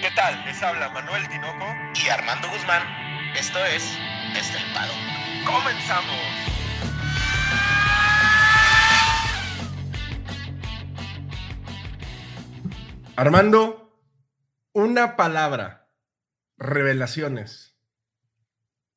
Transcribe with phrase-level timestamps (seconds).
[0.00, 0.44] ¿Qué tal?
[0.44, 1.64] Les habla Manuel Tinoco
[2.04, 2.82] y Armando Guzmán.
[3.34, 3.96] Esto es
[4.36, 4.92] Estelpado.
[5.46, 6.14] ¡Comenzamos!
[13.16, 13.98] Armando,
[14.74, 15.88] una palabra.
[16.58, 17.78] Revelaciones.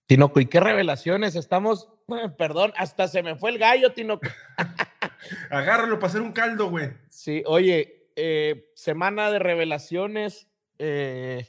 [0.05, 1.35] Tinoco, ¿y qué revelaciones?
[1.35, 1.87] Estamos,
[2.37, 4.27] perdón, hasta se me fue el gallo, Tinoco.
[5.49, 6.89] Agárralo para hacer un caldo, güey.
[7.07, 10.49] Sí, oye, eh, semana de revelaciones.
[10.79, 11.45] Eh,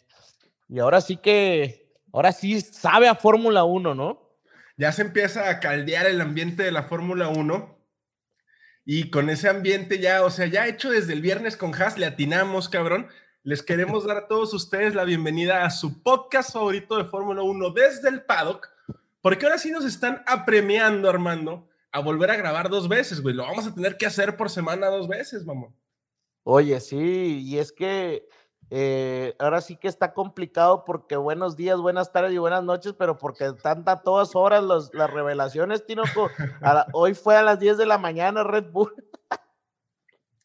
[0.69, 4.31] y ahora sí que, ahora sí sabe a Fórmula 1, ¿no?
[4.77, 7.79] Ya se empieza a caldear el ambiente de la Fórmula 1.
[8.85, 12.07] Y con ese ambiente ya, o sea, ya hecho desde el viernes con Haas, le
[12.07, 13.09] atinamos, cabrón.
[13.43, 17.71] Les queremos dar a todos ustedes la bienvenida a su podcast favorito de Fórmula 1
[17.71, 18.69] desde el paddock,
[19.21, 23.35] porque ahora sí nos están apremiando, Armando, a volver a grabar dos veces, güey.
[23.35, 25.75] Lo vamos a tener que hacer por semana dos veces, mamón.
[26.43, 28.27] Oye, sí, y es que
[28.71, 33.19] eh, ahora sí que está complicado porque buenos días, buenas tardes y buenas noches, pero
[33.19, 36.31] porque están a todas horas las revelaciones, Tinoco.
[36.93, 38.95] hoy fue a las 10 de la mañana Red Bull.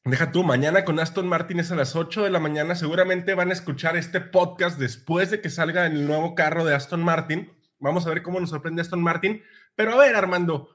[0.05, 2.75] Deja tú, mañana con Aston Martin es a las 8 de la mañana.
[2.75, 7.03] Seguramente van a escuchar este podcast después de que salga el nuevo carro de Aston
[7.03, 7.51] Martin.
[7.79, 9.41] Vamos a ver cómo nos sorprende Aston Martin.
[9.75, 10.69] Pero a ver, Armando,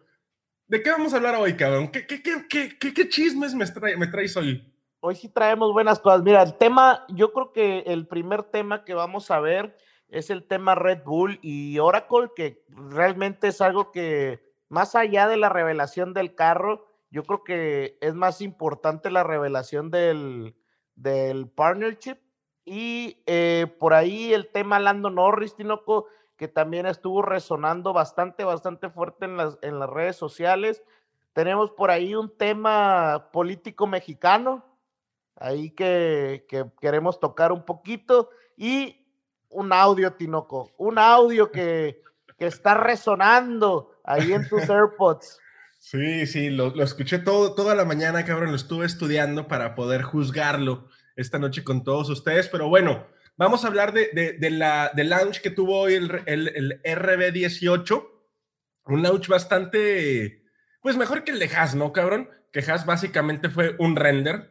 [0.66, 1.92] ¿de qué vamos a hablar hoy, cabrón?
[1.92, 4.69] ¿Qué, chismes me, me traes hoy?
[5.03, 6.23] Hoy sí traemos buenas cosas.
[6.23, 9.75] Mira, el tema, yo creo que el primer tema que vamos a ver
[10.11, 15.39] es el tema Red Bull y Oracle, que realmente es algo que, más allá de
[15.39, 20.55] la revelación del carro, yo creo que es más importante la revelación del,
[20.97, 22.19] del partnership.
[22.67, 28.91] Y eh, por ahí el tema Lando Norris, Tinoco, que también estuvo resonando bastante, bastante
[28.91, 30.83] fuerte en las, en las redes sociales.
[31.33, 34.69] Tenemos por ahí un tema político mexicano,
[35.41, 36.44] ahí que,
[36.80, 39.06] queremos tocar un poquito y
[39.48, 42.02] un audio, Tinoco, un audio que,
[42.38, 45.38] está resonando ahí en tus AirPods.
[45.78, 50.88] Sí, sí, lo, escuché todo, toda la mañana, cabrón, lo estuve estudiando para poder juzgarlo
[51.16, 55.50] esta noche con todos ustedes, pero bueno, vamos a hablar de, la, del launch que
[55.50, 58.09] tuvo hoy el, el, el RB18,
[58.86, 60.44] un launch bastante,
[60.81, 62.31] pues mejor que el de Haas, ¿no, cabrón?
[62.53, 64.50] Que Haas básicamente fue un render,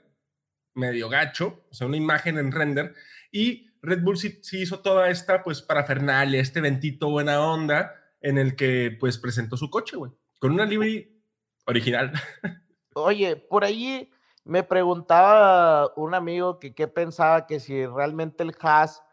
[0.79, 2.95] medio gacho, o sea, una imagen en render,
[3.31, 8.55] y Red Bull sí, hizo toda esta, pues, parafernalia, este ventito buena onda, en el
[8.55, 11.21] que, pues, presentó su coche, güey, con una livery
[11.65, 12.11] original.
[12.95, 14.11] Oye, por ahí
[14.43, 19.03] me preguntaba un amigo que qué pensaba que si realmente el Haas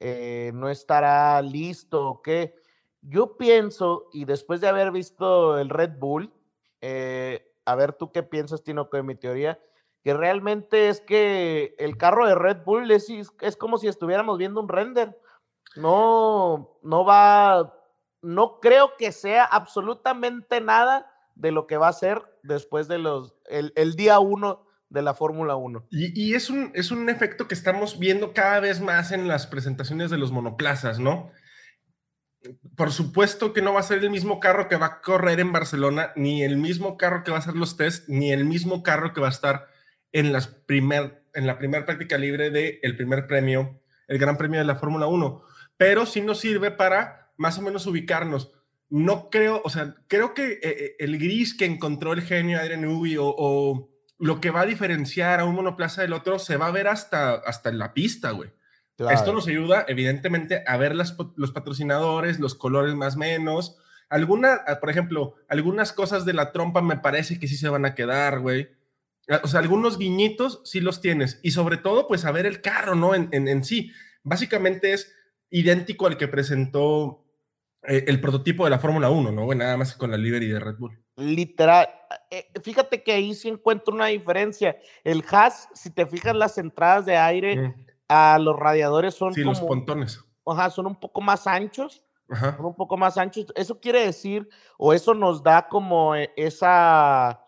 [0.00, 2.54] eh, no estará listo o qué.
[3.02, 6.32] Yo pienso, y después de haber visto el Red Bull,
[6.80, 9.60] eh, a ver tú qué piensas, Tino, de mi teoría,
[10.06, 13.08] que realmente es que el carro de Red Bull es,
[13.40, 15.18] es como si estuviéramos viendo un render.
[15.74, 17.74] No, no va,
[18.22, 23.34] no creo que sea absolutamente nada de lo que va a ser después de los,
[23.46, 25.88] el, día uno de la Fórmula 1.
[25.90, 30.12] Y, es, un, es un efecto que estamos viendo cada vez más en las presentaciones
[30.12, 31.32] de los monoplazas, ¿no?
[32.76, 35.50] Por supuesto que no va a ser el mismo carro que va a correr en
[35.50, 39.12] Barcelona, ni el mismo carro que va a hacer los test, ni el mismo carro
[39.12, 39.74] que va a estar
[40.12, 44.60] en, las primer, en la primera práctica libre del el primer premio, el Gran Premio
[44.60, 45.42] de la Fórmula 1,
[45.76, 48.52] pero sí nos sirve para más o menos ubicarnos.
[48.88, 52.84] No creo, o sea, creo que eh, eh, el gris que encontró el genio Adrian
[52.84, 56.68] Ubi o, o, lo que va a diferenciar a un monoplaza del otro se va
[56.68, 58.50] a ver hasta, hasta la pista, güey.
[58.98, 63.76] Esto nos ayuda, evidentemente, a ver las, los patrocinadores, los colores más menos.
[64.08, 67.94] Alguna, por ejemplo, algunas cosas de la trompa me parece que sí se van a
[67.94, 68.70] quedar, güey.
[69.28, 71.40] Ah, o sea, algunos guiñitos sí los tienes.
[71.42, 73.14] Y sobre todo, pues a ver el carro, ¿no?
[73.14, 73.92] En, en, sí.
[74.22, 75.12] Básicamente es
[75.50, 77.24] idéntico al que presentó
[77.82, 79.44] eh, el prototipo de la Fórmula 1, ¿no?
[79.44, 81.00] Bueno, nada más con la livery de Red Bull.
[81.16, 81.88] Literal.
[82.30, 84.76] Eh, fíjate que ahí sí encuentro una diferencia.
[85.02, 87.74] El Haas, si te fijas las entradas de aire mm.
[88.08, 90.20] a los radiadores son sí, los pontones.
[90.44, 92.04] Ajá, son un poco más anchos.
[92.28, 92.56] Ajá.
[92.56, 93.46] Son un poco más anchos.
[93.54, 94.48] Eso quiere decir,
[94.78, 97.45] o eso nos da como eh, esa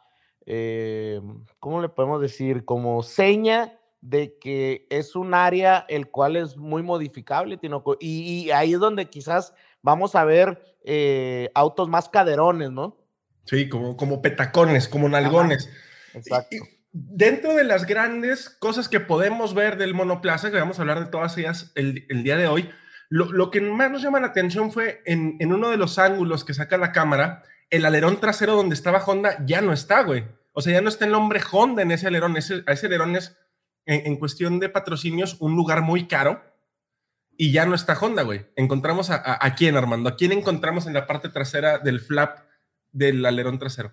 [0.50, 1.20] eh,
[1.60, 2.64] ¿cómo le podemos decir?
[2.64, 8.72] Como seña de que es un área el cual es muy modificable, Tinoco, y, ahí
[8.72, 9.52] es donde quizás
[9.82, 12.96] vamos a ver eh, autos más caderones, ¿no?
[13.44, 15.68] Sí, como, como petacones, como nalgones.
[16.14, 16.56] exacto.
[16.92, 21.10] dentro de las grandes cosas que podemos ver del monoplaza, que vamos a hablar de
[21.10, 22.70] todas ellas el, día de hoy,
[23.10, 26.54] lo, que más nos llama la atención fue en, en uno de los ángulos que
[26.54, 30.37] saca la cámara, el alerón trasero donde estaba Honda ya no está, güey.
[30.52, 32.36] O sea, ya no está el nombre Honda en ese alerón.
[32.36, 33.36] Ese, ese alerón es,
[33.86, 36.42] en, cuestión de patrocinios, un lugar muy caro.
[37.36, 38.46] y ya no está Honda, güey.
[38.56, 40.08] Encontramos a, a, quién, Armando.
[40.08, 42.40] ¿A quién encontramos en la parte trasera del flap
[42.90, 43.92] del alerón trasero?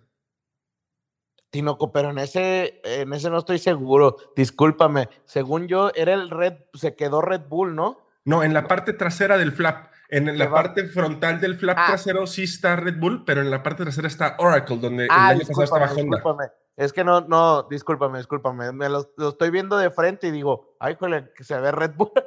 [1.51, 4.17] Tinoco, pero en ese, en ese no estoy seguro.
[4.35, 5.09] Discúlpame.
[5.25, 8.05] Según yo, era el Red, se quedó Red Bull, ¿no?
[8.25, 9.93] No, en la parte trasera del flap.
[10.09, 11.85] En la parte frontal del flap ah.
[11.87, 15.39] trasero sí está Red Bull, pero en la parte trasera está Oracle, donde ah, el
[15.39, 16.17] año pasado estaba Honda.
[16.17, 16.51] Discúlpame.
[16.77, 18.71] Es que no, no, discúlpame, discúlpame.
[18.73, 22.11] Me lo, estoy viendo de frente y digo, ay, joder, que se ve Red Bull.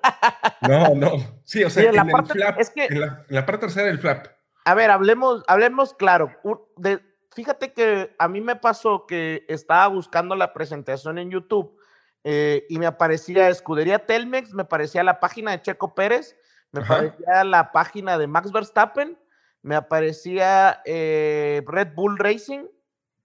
[0.60, 1.12] No, no.
[1.44, 4.26] Sí, o sea, en, el flap, es que, en, la, parte trasera del flap.
[4.64, 6.32] A ver, hablemos, hablemos claro.
[6.76, 7.00] De,
[7.32, 11.78] fíjate que a mí me pasó que estaba buscando la presentación en YouTube
[12.24, 16.36] eh, y me aparecía Escudería Telmex, me aparecía la página de Checo Pérez,
[16.72, 19.18] me aparecía la página de Max Verstappen,
[19.62, 22.66] me aparecía eh, Red Bull Racing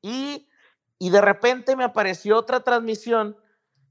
[0.01, 0.47] y
[1.03, 3.35] y de repente me apareció otra transmisión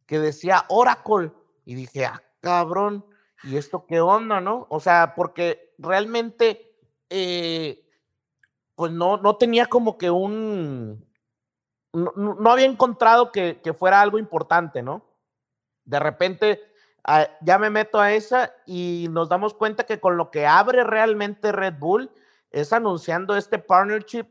[0.06, 1.30] que decía Oracle.
[1.66, 3.04] Y dije, ah, cabrón,
[3.44, 4.66] ¿y esto qué onda, no?
[4.70, 6.74] O sea, porque realmente,
[7.10, 7.86] eh,
[8.74, 11.06] pues no, no tenía como que un.
[11.92, 15.04] No, había encontrado que, fuera algo importante, ¿no?
[15.84, 16.62] De repente
[17.40, 21.52] ya me meto a esa y nos damos cuenta que con lo que abre realmente
[21.52, 22.10] Red Bull
[22.50, 24.26] es anunciando este partnership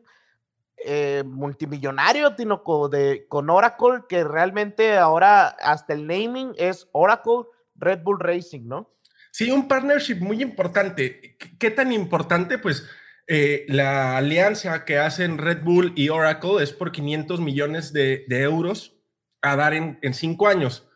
[0.84, 7.44] eh, multimillonario, Tinoco, de, con Oracle, que realmente ahora hasta el naming es Oracle
[7.76, 8.90] Red Bull Racing, ¿no?
[9.32, 11.38] Sí, un partnership muy importante.
[11.58, 12.58] ¿Qué tan importante?
[12.58, 12.86] Pues
[13.28, 18.98] eh, la alianza que hacen Red Bull y Oracle es por 500 millones de, euros
[19.42, 20.90] a dar en, cinco años.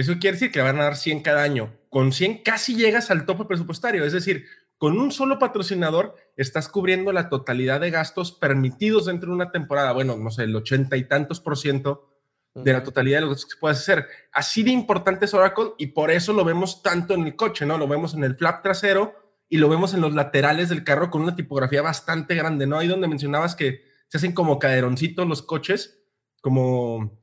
[0.00, 1.76] Eso quiere decir que van a dar 100 cada año.
[1.88, 4.46] Con 100 casi llegas al tope presupuestario, es decir,
[4.78, 9.92] con un solo patrocinador estás cubriendo la totalidad de gastos permitidos dentro de una temporada.
[9.92, 12.08] Bueno, no sé, el ochenta y tantos por ciento
[12.54, 14.06] de la totalidad de lo que se puede hacer.
[14.32, 17.76] Así de importante es Oracle y por eso lo vemos tanto en el coche, ¿no?
[17.76, 19.14] Lo vemos en el flap trasero
[19.50, 22.78] y lo vemos en los laterales del carro con una tipografía bastante grande, ¿no?
[22.78, 26.02] Ahí donde mencionabas que se hacen como caderoncitos los coches,
[26.40, 27.19] como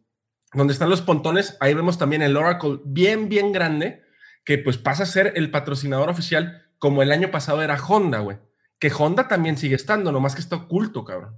[0.53, 4.03] donde están los pontones, ahí vemos también el Oracle bien, bien grande,
[4.45, 8.38] que pues pasa a ser el patrocinador oficial como el año pasado era Honda, güey.
[8.79, 11.35] Que Honda también sigue estando, nomás que está oculto, cabrón.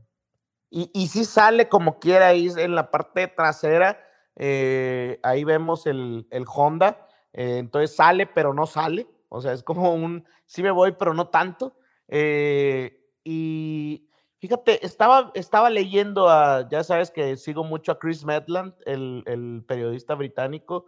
[0.70, 4.00] Y, y sí sale como quiera ahí en la parte trasera.
[4.36, 7.08] Eh, ahí vemos el, Honda.
[7.34, 9.08] Eh, entonces sale, pero no sale.
[9.30, 11.78] O sea, es como un sí me voy, pero no tanto.
[12.08, 14.09] Eh, y
[14.40, 19.64] fíjate, estaba, estaba leyendo a, ya sabes que sigo mucho a Chris Medland, el, el
[19.68, 20.88] periodista británico,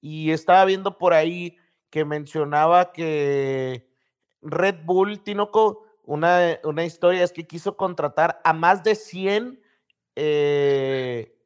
[0.00, 1.56] y estaba viendo por ahí
[1.90, 3.88] que mencionaba que
[4.40, 9.60] Red Bull, Tinoco, una, una historia es que quiso contratar a más de 100,
[10.16, 11.36] eh,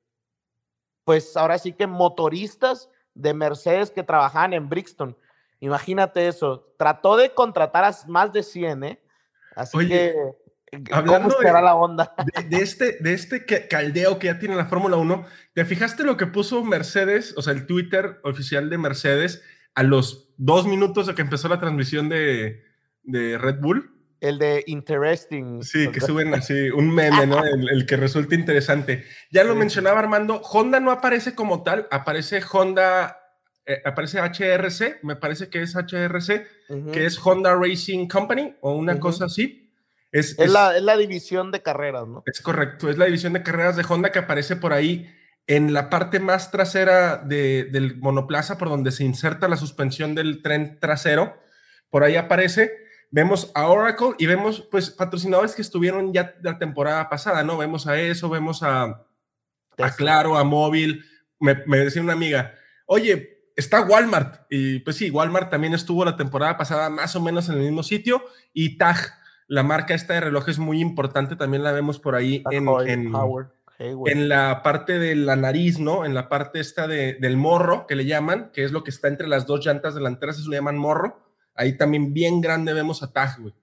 [1.04, 5.16] pues ahora sí que motoristas de Mercedes que trabajaban en Brixton.
[5.60, 9.02] Imagínate eso, trató de contratar a más de 100, ¿eh?
[9.54, 10.14] Así que,
[10.90, 12.14] ¿cómo será la onda?
[12.48, 16.26] De, este, de este caldeo que ya tiene la Fórmula 1, ¿te fijaste lo que
[16.26, 19.42] puso Mercedes, o sea, el Twitter oficial de Mercedes,
[19.74, 22.64] a los dos minutos de que empezó la transmisión de,
[23.06, 23.92] de Red Bull.
[24.20, 25.62] El de interesting.
[25.62, 27.44] Sí, que suben así un meme, ¿no?
[27.44, 29.04] El, que resulta interesante.
[29.30, 33.18] Ya lo mencionaba Armando, Honda no aparece como tal, aparece Honda,
[33.66, 36.46] eh, aparece HRC, me parece que es HRC,
[36.92, 39.65] que es Honda Racing Company o una cosa así.
[40.12, 42.22] Es, es, la, es, la, división de carreras, ¿no?
[42.26, 45.12] Es correcto, es la división de carreras de Honda que aparece por ahí
[45.46, 50.42] en la parte más trasera de, del monoplaza, por donde se inserta la suspensión del
[50.42, 51.36] tren trasero.
[51.90, 57.08] Por ahí aparece vemos a Oracle y vemos pues patrocinadores que estuvieron ya la temporada
[57.08, 57.56] pasada, ¿no?
[57.56, 59.06] Vemos a eso, vemos a,
[59.78, 61.04] a Claro, a Móvil.
[61.38, 62.54] Me, decía una amiga,
[62.86, 64.46] oye, está Walmart.
[64.50, 67.82] Y pues sí, Walmart también estuvo la temporada pasada más o menos en el mismo
[67.82, 68.22] sitio.
[68.52, 72.68] Y TAG, la marca esta de relojes muy importante, también la vemos por ahí en,
[73.78, 76.04] en, la parte de la nariz, ¿no?
[76.04, 79.08] En la parte esta de, del morro, que le llaman, que es lo que está
[79.08, 81.26] entre las dos llantas delanteras, eso le llaman morro
[81.56, 83.54] Ahí también bien grande vemos a Taj, güey.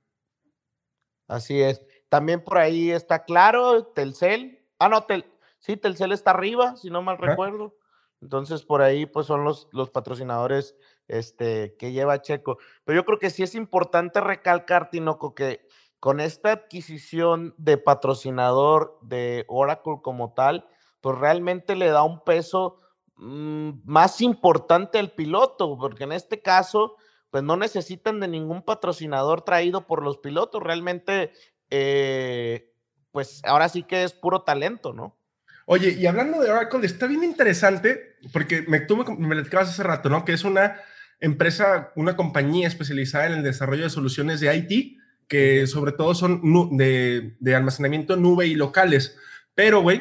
[1.28, 1.86] Así es.
[2.10, 4.66] También por ahí está claro, Telcel.
[4.80, 5.26] Ah, no, Tel,
[5.60, 7.76] sí, Telcel está arriba, si no mal recuerdo.
[8.20, 10.76] Entonces, por ahí, pues son los, los patrocinadores
[11.08, 12.58] este, que lleva Checo.
[12.84, 15.68] Pero yo creo que sí es importante recalcar, Tinoco, que
[16.00, 20.68] con esta adquisición de patrocinador de Oracle como tal,
[21.00, 22.82] pues realmente le da un peso
[23.16, 26.98] mm, más importante al piloto, porque en este caso,
[27.30, 30.62] pues no necesitan de ningún patrocinador traído por los pilotos.
[30.62, 31.32] Realmente,
[31.70, 32.74] eh,
[33.12, 35.18] pues ahora sí que es puro talento, ¿no?
[35.66, 40.10] Oye, y hablando de Oracle, está bien interesante, porque me, tú me, me hace rato,
[40.10, 40.26] ¿no?
[40.26, 40.82] Que es una
[41.20, 46.42] empresa, una compañía especializada en el desarrollo de soluciones de IT, que sobre todo son
[46.78, 49.18] de, de almacenamiento nube y locales.
[49.56, 49.98] Pero, güey,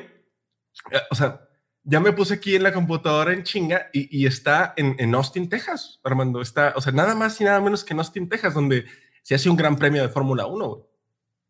[0.90, 1.48] eh, o sea,
[1.84, 6.00] ya me puse aquí en la computadora en chinga y, está en, en, Austin, Texas,
[6.04, 6.40] Armando.
[6.40, 8.84] Está, o sea, nada más y nada menos que en Austin, Texas, donde
[9.22, 10.82] se hace un gran premio de Fórmula 1, güey.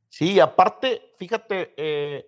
[0.08, 2.26] Sí, aparte, fíjate, eh,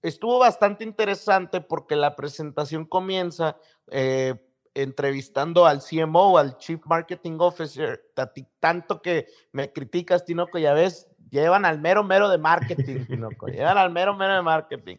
[0.00, 3.56] estuvo bastante interesante porque la presentación comienza
[3.90, 4.34] eh,
[4.76, 8.12] entrevistando al CMO, al Chief Marketing Officer,
[8.60, 13.78] tanto que me criticas, Tinoco, ya ves, llevan al mero mero de marketing, Tinoco, llevan
[13.78, 14.96] al mero mero de marketing.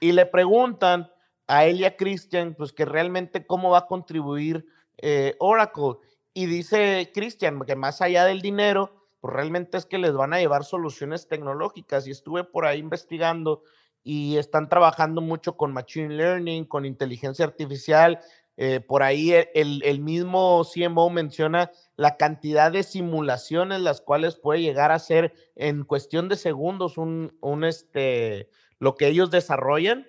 [0.00, 1.10] Y le preguntan
[1.46, 4.66] a Elia Christian, pues que realmente cómo va a contribuir
[4.98, 5.94] eh, Oracle.
[6.34, 10.38] Y dice Christian que más allá del dinero, pues realmente es que les van a
[10.38, 12.06] llevar soluciones tecnológicas.
[12.06, 13.62] Y estuve por ahí investigando
[14.02, 18.20] y están trabajando mucho con Machine Learning, con inteligencia artificial.
[18.62, 24.36] Eh, por ahí e, el, el, mismo CMO menciona la cantidad de simulaciones las cuales
[24.36, 30.06] puede llegar a ser en cuestión de segundos un, un este, lo que ellos desarrollan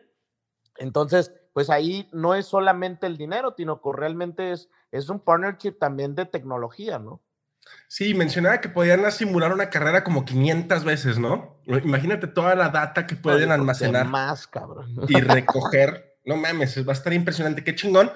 [0.81, 5.74] entonces, pues ahí no es solamente el dinero, sino que realmente es, es un partnership
[5.79, 7.22] también de tecnología, ¿no?
[7.88, 11.62] Sí, mencionaba que podían simular una carrera como 500 veces, ¿no?
[11.67, 14.08] Imagínate toda la data que pueden almacenar.
[14.08, 14.96] Más, cabrón.
[15.08, 16.17] Y recoger.
[16.25, 17.63] no mames, va a estar impresionante.
[17.63, 18.12] Qué chingón.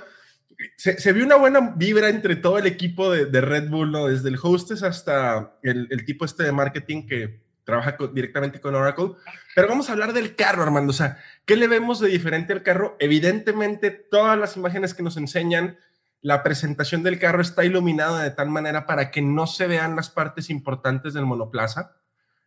[0.78, 4.08] Se, vio una buena vibra entre todo el equipo de, Red Bull, ¿no?
[4.08, 9.14] Desde el hostess hasta el, tipo este de marketing que, trabaja directamente con Oracle.
[9.56, 10.92] Pero vamos a hablar del carro, Armando.
[10.92, 12.96] O sea, ¿qué le vemos de diferente al carro?
[13.00, 15.78] Evidentemente, todas las imágenes que nos enseñan,
[16.22, 20.10] la presentación del carro está iluminada de tal manera para que no se vean las
[20.10, 21.98] partes importantes del monoplaza.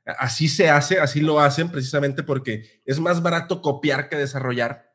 [0.05, 4.95] Así se hace, así lo hacen precisamente porque es más barato copiar que desarrollar.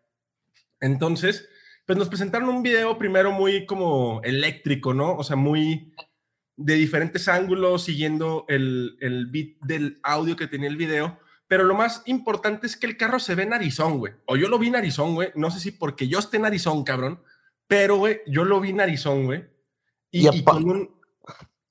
[0.79, 1.47] Entonces,
[1.85, 5.15] pues nos presentaron un video primero muy como eléctrico, ¿no?
[5.15, 5.93] O sea, muy
[6.55, 11.19] de diferentes ángulos, siguiendo el, el beat del audio que tenía el video.
[11.47, 14.13] Pero lo más importante es que el carro se ve en Arizona, güey.
[14.25, 15.29] O yo lo vi en Arizona, güey.
[15.35, 17.21] No sé si porque yo esté en Arizona, cabrón.
[17.67, 19.45] Pero, güey, yo lo vi en Arizona, güey.
[20.09, 21.01] Y, con, un,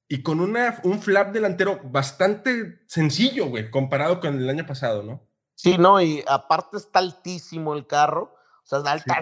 [0.09, 5.29] y con una, un flap delantero bastante sencillo, güey, comparado con el año pasado, ¿no?
[5.55, 8.35] Sí, no, y aparte está altísimo el carro.
[8.71, 9.21] O sea, está,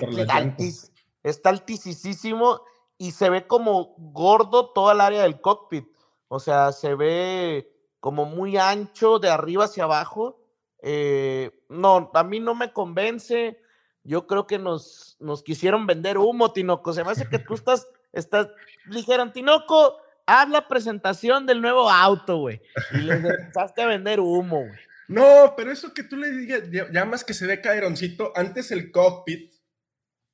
[1.23, 2.63] está altísimo
[2.99, 5.87] y se ve como gordo toda el área del cockpit.
[6.29, 10.41] O sea, se ve como muy ancho de arriba hacia abajo.
[10.83, 13.59] Eh, no, a mí no me convence.
[14.05, 16.93] Yo creo que nos, nos quisieron vender humo, Tinoco.
[16.93, 18.49] Se me hace que tú estás, estás,
[18.87, 22.61] dijeron, Tinoco, haz la presentación del nuevo auto, güey.
[22.93, 24.90] Y les empezaste a vender humo, güey.
[25.11, 26.63] No, pero eso que tú le digas,
[26.93, 29.53] llamas que se ve caeroncito, antes el cockpit,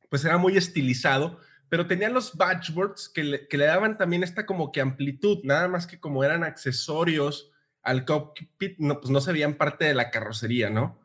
[0.09, 4.47] pues era muy estilizado pero tenían los batchboards que le, que le daban también esta
[4.47, 7.51] como que amplitud, nada más que como eran accesorios
[7.83, 11.01] al cockpit, no, pues no se veían parte de la carrocería, ¿no?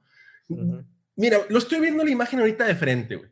[1.15, 3.29] Mira, lo estoy viendo la imagen ahorita de frente, güey.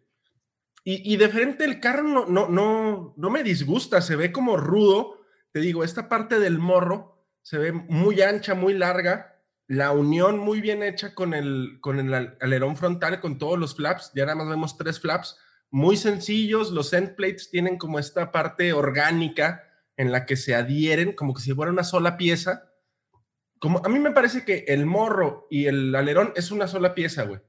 [0.85, 4.55] Y, y, de frente el carro no, no, no, no me disgusta, se ve como
[4.55, 5.19] rudo.
[5.51, 9.38] Te digo, esta parte del morro se ve muy ancha, muy larga.
[9.69, 14.11] La unión muy bien hecha con el, con el alerón frontal, con todos los flaps.
[14.15, 15.37] Ya nada más vemos tres flaps
[15.69, 16.71] muy sencillos.
[16.71, 19.63] Los end plates tienen como esta parte orgánica
[19.95, 22.73] en la que se adhieren, como que si fuera una sola pieza.
[23.59, 27.25] Como a mí me parece que el morro y el alerón es una sola pieza,
[27.25, 27.39] güey.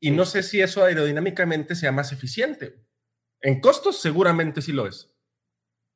[0.00, 2.82] Y no sé si eso aerodinámicamente sea más eficiente.
[3.42, 5.14] En costos seguramente sí lo es.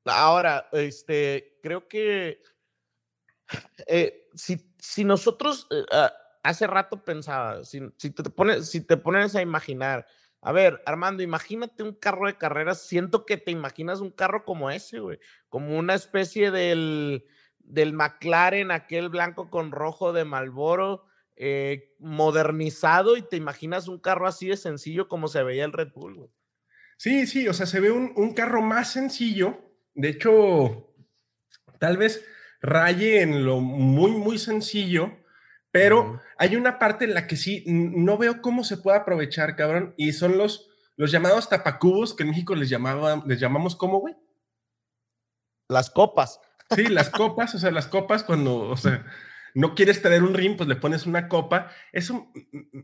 [0.04, 2.42] Ahora, este, creo que
[3.87, 6.12] eh, si, si, nosotros eh, ah,
[6.43, 10.07] hace rato pensaba, si, te pones, si te pones a imaginar
[10.45, 12.83] a ver, Armando, imagínate un carro de carreras.
[12.87, 15.19] Siento que te imaginas un carro como ese, güey.
[15.49, 17.25] Como una especie del,
[17.61, 24.26] del McLaren, aquel blanco con rojo de Malboro, eh, modernizado, y te imaginas un carro
[24.26, 26.31] así de sencillo como se veía el Red Bull, güey.
[26.99, 29.59] Sí, sí, o sea, se ve un, un carro más sencillo.
[29.95, 30.95] De hecho,
[31.79, 32.23] tal vez
[32.64, 35.12] raye en lo muy, muy sencillo
[35.75, 39.92] pero hay una parte en la que sí no veo cómo se puede aprovechar, cabrón,
[39.97, 44.14] y son los, los llamados tapacubos que en México les, llamaba, les llamamos ¿cómo, güey?
[45.68, 46.40] Las copas.
[46.76, 49.04] Sí, las copas, o sea, las copas cuando, o sea,
[49.54, 51.73] no quieres tener un rim, pues le pones una copa.
[51.90, 52.30] Eso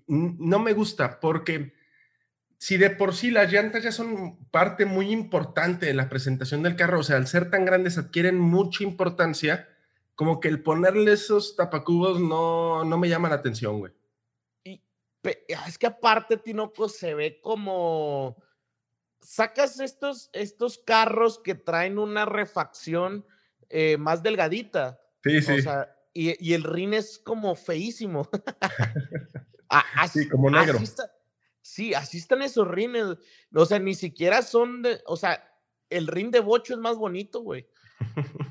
[0.08, 1.72] no me gusta porque
[2.62, 6.76] si de por sí las llantas ya son parte muy importante de la presentación del
[6.76, 9.66] carro, o sea, al ser tan grandes adquieren mucha importancia
[10.14, 13.94] como que el ponerle esos tapacubos no, no me llama la atención, güey.
[14.64, 14.82] Y
[15.66, 18.36] es que aparte, Tinoco, se ve como,
[19.22, 23.24] sacas estos, estos carros que traen una refacción
[23.70, 25.00] eh, más delgadita.
[25.24, 25.52] Sí, sí.
[25.52, 28.28] O sea, y, y el rin es como feísimo.
[29.70, 30.74] A- así- Sí, como negro.
[30.76, 31.10] así está-
[31.72, 33.04] sí, así están esos rines.
[33.54, 35.00] O sea, ni siquiera son de.
[35.06, 35.42] O sea,
[35.88, 37.66] el rin de bocho es más bonito, güey.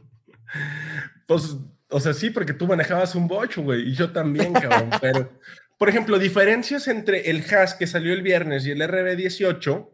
[1.28, 1.56] Pues,
[1.90, 4.90] o sea, sí, porque tú manejabas un bocho, güey, y yo también, cabrón.
[5.00, 5.30] pero,
[5.78, 9.90] por ejemplo, diferencias entre el Haas que salió el viernes y el RB18,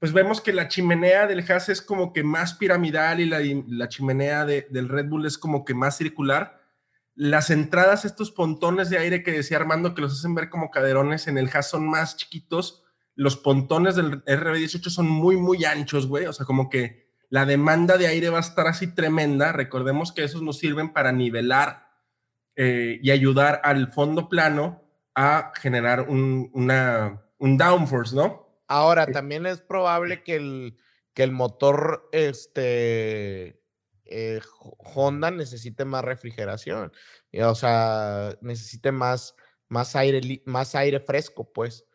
[0.00, 3.88] pues vemos que la chimenea del Haas es como que más piramidal y la, la
[3.88, 6.60] chimenea de- del Red Bull es como que más circular.
[7.14, 11.28] Las entradas, estos pontones de aire que decía Armando, que los hacen ver como caderones,
[11.28, 12.82] en el Haas son más chiquitos.
[13.14, 16.26] Los pontones del RB18 son muy, muy anchos, güey.
[16.26, 19.52] O sea, como que la demanda de aire va a estar así tremenda.
[19.52, 21.88] Recordemos que esos nos sirven para nivelar
[22.56, 24.82] eh, y ayudar al fondo plano
[25.14, 28.62] a generar un, una, un downforce, ¿no?
[28.68, 30.78] Ahora, también es probable que el,
[31.14, 33.61] que el motor este,
[34.12, 36.92] eh, Ho- Honda necesite más refrigeración.
[37.42, 39.34] O sea, necesite más,
[39.68, 41.86] más, aire, más aire fresco, pues.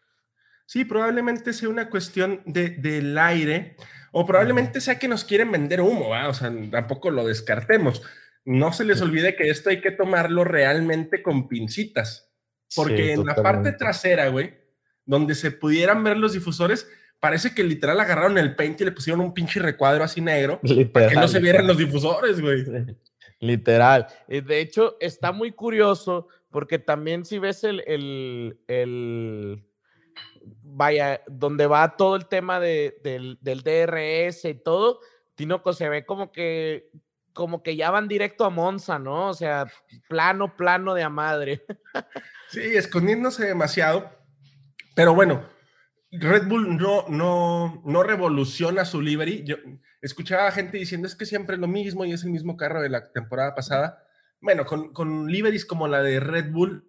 [0.66, 3.78] Sí, probablemente sea una cuestión de, del aire
[4.12, 6.28] o probablemente sea que nos quieren vender humo, ¿va?
[6.28, 8.02] o sea, tampoco lo descartemos.
[8.44, 12.32] No se les olvide que esto hay que tomarlo realmente con pincitas,
[12.76, 14.58] porque Sí, en la parte trasera, güey,
[15.06, 16.88] donde se pudieran ver los difusores,
[17.20, 20.60] parece que literal agarraron el paint y le pusieron un pinche recuadro así negro
[20.94, 22.64] para que no se vieran los difusores, güey.
[23.40, 24.08] Literal.
[24.28, 29.64] De hecho, está muy curioso porque también si ves el, el, el-
[30.64, 35.00] vaya, donde va todo el tema de- del, del DRS y todo,
[35.36, 36.90] Tinoco se ve como que,
[37.34, 39.30] como que ya van directo a Monza, ¿no?
[39.30, 39.68] O sea,
[40.10, 41.66] plano, plano de a madre.
[42.50, 44.10] Sí, escondiéndose demasiado.
[44.96, 45.44] Pero bueno,
[46.12, 49.44] Red Bull no, no, no revoluciona su livery.
[49.46, 49.58] Yo
[50.02, 52.90] escuchaba gente diciendo es que siempre es lo mismo y es el mismo carro de
[52.90, 54.04] la temporada pasada.
[54.40, 56.86] Bueno, con, con liveries como la de Red Bull,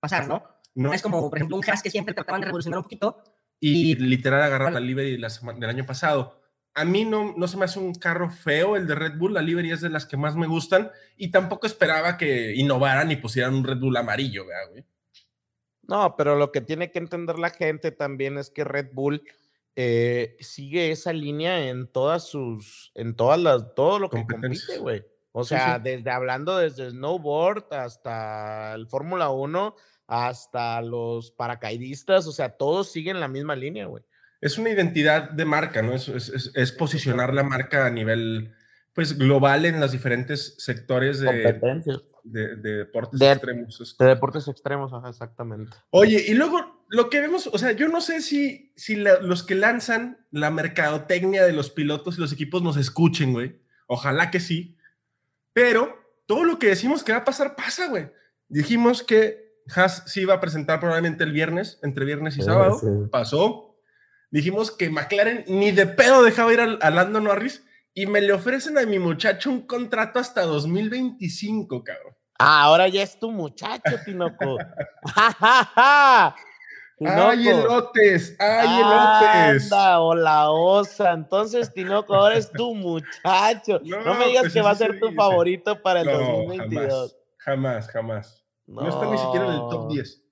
[0.00, 0.42] pasar, ¿no?
[0.74, 3.22] no es como, por ejemplo, un Haas que siempre trataban de revolucionar un poquito.
[3.60, 6.40] y literal agarrar la livery de la sema- del año pasado.
[6.74, 9.42] A mí no, no se me hace un carro feo el de Red Bull, la
[9.42, 13.54] livery es de las que más me gustan y tampoco esperaba que innovaran y pusieran
[13.54, 14.84] un Red Bull amarillo, ¿verdad, güey.
[15.88, 19.22] No, pero lo que tiene que entender la gente también es que Red Bull
[19.74, 25.04] eh, sigue esa línea en todas sus, en todas las, todo lo que compite, güey.
[25.32, 25.82] O Sí, sea, sí.
[25.84, 29.76] desde hablando desde snowboard hasta el Fórmula 1,
[30.08, 34.02] hasta los paracaidistas, o sea, todos siguen la misma línea, güey.
[34.40, 35.92] es una identidad de marca, ¿no?
[35.94, 38.54] Es, es- es- es posicionar la marca a nivel,
[38.98, 41.32] pues, global en los diferentes sectores de,
[42.24, 43.96] de- de deportes De- extremos.
[43.96, 45.70] De deportes extremos, ajá, exactamente.
[45.90, 49.44] Oye, y luego lo que vemos, o sea, yo no sé si, si la- los
[49.44, 53.60] que lanzan la mercadotecnia de los pilotos y los equipos nos escuchen, güey.
[53.86, 54.76] Ojalá que sí.
[55.52, 58.08] Pero todo lo que decimos que va a pasar, pasa, güey.
[58.48, 62.78] Dijimos que Haas sí iba a presentar probablemente el viernes, entre viernes y Sí, sábado.
[62.80, 62.86] sí.
[63.12, 63.76] Pasó.
[64.32, 68.32] Dijimos que McLaren ni de pedo dejaba ir al- a Lando Norris y me le
[68.32, 72.14] ofrecen a mi muchacho un contrato hasta 2025, cabrón.
[72.38, 74.58] Ah, ahora ya es tu muchacho, Tinoco.
[75.06, 76.36] ¡Ja, ja, ja!
[77.00, 77.60] ¡Ay, Tinoco.
[77.60, 78.36] elotes!
[78.38, 79.72] ¡Ay, elotes!
[79.72, 81.12] Anda, o la osa.
[81.12, 83.80] Entonces, Tinoco, ahora es tu muchacho.
[83.84, 85.16] No, No, me digas pues que va a ser tu dice.
[85.16, 87.16] favorito para el No, 2022.
[87.38, 88.44] jamás, jamás, jamás.
[88.66, 88.88] No.
[88.88, 90.22] está ni siquiera en el top 10.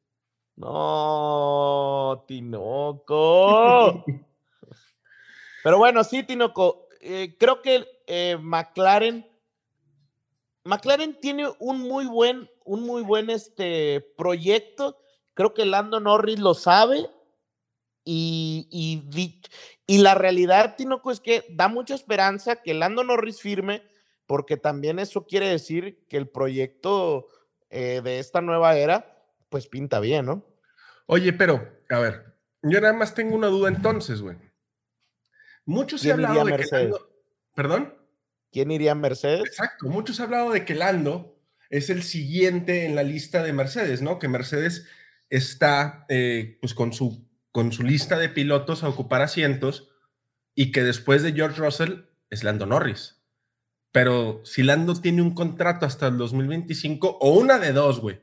[0.56, 4.04] No, Tinoco.
[5.64, 6.85] Pero bueno, sí, Tinoco.
[7.08, 9.26] Eh, creo que eh, McLaren.
[10.64, 14.98] McLaren tiene un muy buen, un muy buen este, proyecto.
[15.34, 17.08] Creo que Lando Norris lo sabe.
[18.08, 18.68] Y,
[19.86, 23.82] y, la realidad, Tinoco, es que da mucha esperanza que Lando Norris firme,
[24.26, 27.26] porque también eso quiere decir que el proyecto
[27.70, 30.44] eh, de esta nueva era, pues pinta bien, ¿no?
[31.06, 34.36] Oye, pero, a ver, yo nada más tengo una duda entonces, güey.
[35.66, 36.76] Muchos se ha ¿Quién hablado de que?
[36.76, 37.10] Lando...
[37.54, 37.94] ¿Perdón?
[38.52, 39.44] ¿Quién iría a Mercedes?
[39.44, 44.00] Exacto, muchos han hablado de que Lando es el siguiente en la lista de Mercedes,
[44.00, 44.18] ¿no?
[44.18, 44.86] Que Mercedes
[45.28, 49.90] está eh, pues con su, con su lista de pilotos a ocupar asientos
[50.54, 53.16] y que después de George Russell es Lando Norris.
[53.92, 58.20] Pero si Lando tiene un contrato hasta el 2025 o una de dos, güey.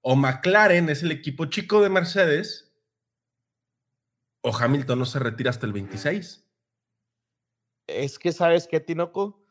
[0.00, 2.74] O McLaren es el equipo chico de Mercedes
[4.42, 6.43] o Hamilton no se retira hasta el 26.
[7.86, 9.42] Es que, ¿sabes qué, Tinoco?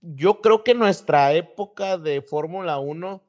[0.00, 3.24] Yo creo que nuestra época de Fórmula 1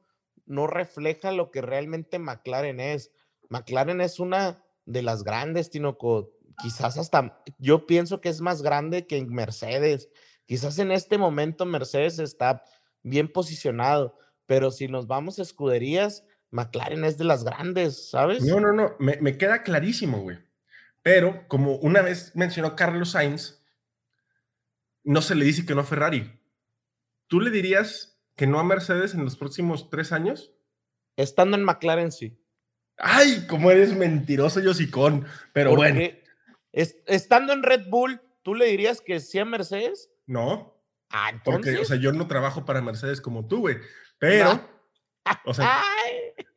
[0.46, 3.12] no refleja lo que realmente McLaren es.
[3.48, 6.32] McLaren es una de las grandes, Tinoco.
[6.62, 10.08] Quizás hasta, yo pienso que es más grande que Mercedes.
[10.46, 12.62] Quizás en este momento Mercedes está
[13.02, 18.44] bien posicionado, pero si nos vamos a escuderías, McLaren es de las grandes, ¿sabes?
[18.44, 20.38] No, no, no, me, me queda clarísimo, güey.
[21.02, 23.63] Pero como una vez mencionó Carlos Sainz,
[25.04, 26.40] no se le dice que no a Ferrari.
[27.28, 30.52] ¿Tú le dirías que no a Mercedes en los próximos tres años?
[31.16, 32.36] Estando en McLaren, sí.
[32.96, 35.26] Ay, cómo eres mentiroso, Yosicón.
[35.52, 36.00] Pero bueno.
[36.72, 40.10] estando en Red Bull, ¿tú le dirías que sí a Mercedes?
[40.26, 40.74] No.
[41.10, 43.76] Ah, Porque, o sea, yo no trabajo para Mercedes como tú, güey.
[44.18, 44.68] Pero,
[45.44, 45.82] o sea,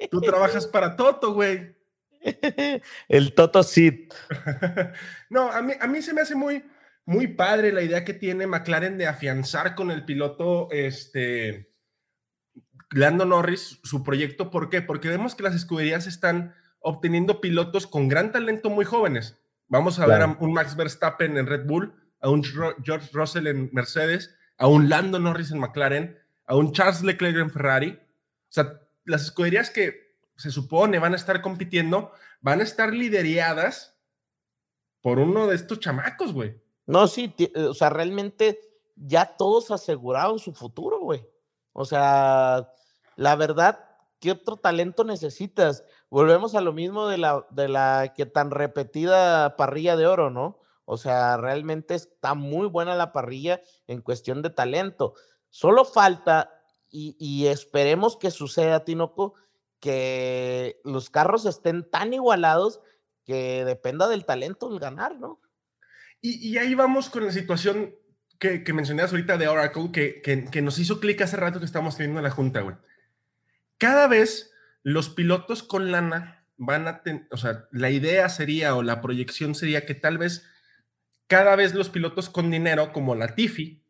[0.10, 1.76] tú trabajas para Toto, güey.
[3.08, 4.12] El Toto Sid.
[5.30, 6.64] no, a mí, a mí se me hace muy,
[7.08, 11.70] muy padre la idea que tiene McLaren de afianzar con el piloto, este,
[12.92, 14.52] Lando Norris, su proyecto.
[14.52, 14.82] ¿Por qué?
[14.82, 19.40] Porque vemos que las escuderías están obteniendo pilotos con gran talento muy jóvenes.
[19.70, 23.70] Vamos a ver a un Max Verstappen en Red Bull, a un George Russell en
[23.72, 27.92] Mercedes, a un Lando Norris en McLaren, a un Charles Leclerc en Ferrari.
[27.92, 33.98] O sea, las escuderías que se supone van a estar compitiendo, van a estar lideradas
[35.02, 36.67] por uno de estos chamacos, güey.
[36.88, 38.60] No, sí, eh, o sea, realmente
[38.96, 41.24] ya todos aseguraron su futuro, güey.
[41.74, 42.72] O sea,
[43.16, 43.86] la verdad,
[44.20, 45.84] ¿qué otro talento necesitas?
[46.10, 50.60] Volvemos a lo mismo de la, de la que tan repetida parrilla de oro, ¿no?
[50.86, 55.14] O sea, realmente está muy buena la parrilla en cuestión de talento.
[55.50, 56.58] Solo falta,
[56.90, 59.34] y, esperemos que suceda, Tinoco,
[59.80, 62.80] que los carros estén tan igualados
[63.26, 65.42] que dependa del talento el ganar, ¿no?
[66.30, 67.96] Y, ahí vamos con la situación
[68.40, 71.96] que, que mencionabas ahorita de Oracle, que, que, nos hizo clic hace rato que estamos
[71.96, 72.76] teniendo en la junta, güey.
[73.78, 74.52] Cada vez
[74.84, 79.56] los pilotos con lana van a tener, o sea, la idea sería o la proyección
[79.56, 80.44] sería que tal vez
[81.28, 83.84] cada vez los pilotos con dinero, como la Tiffy,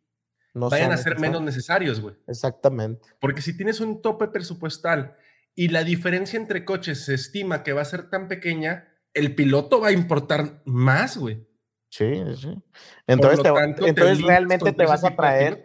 [0.54, 2.16] no vayan a ser menos necesarios, güey.
[2.28, 3.08] Exactamente.
[3.20, 5.16] Porque si tienes un tope presupuestal
[5.56, 9.80] y la diferencia entre coches se estima que va a ser tan pequeña, el piloto
[9.80, 11.47] va a importar más, güey.
[11.90, 12.64] Sí, sí.
[13.08, 13.46] Entonces,
[13.80, 15.64] entonces realmente te vas a traer,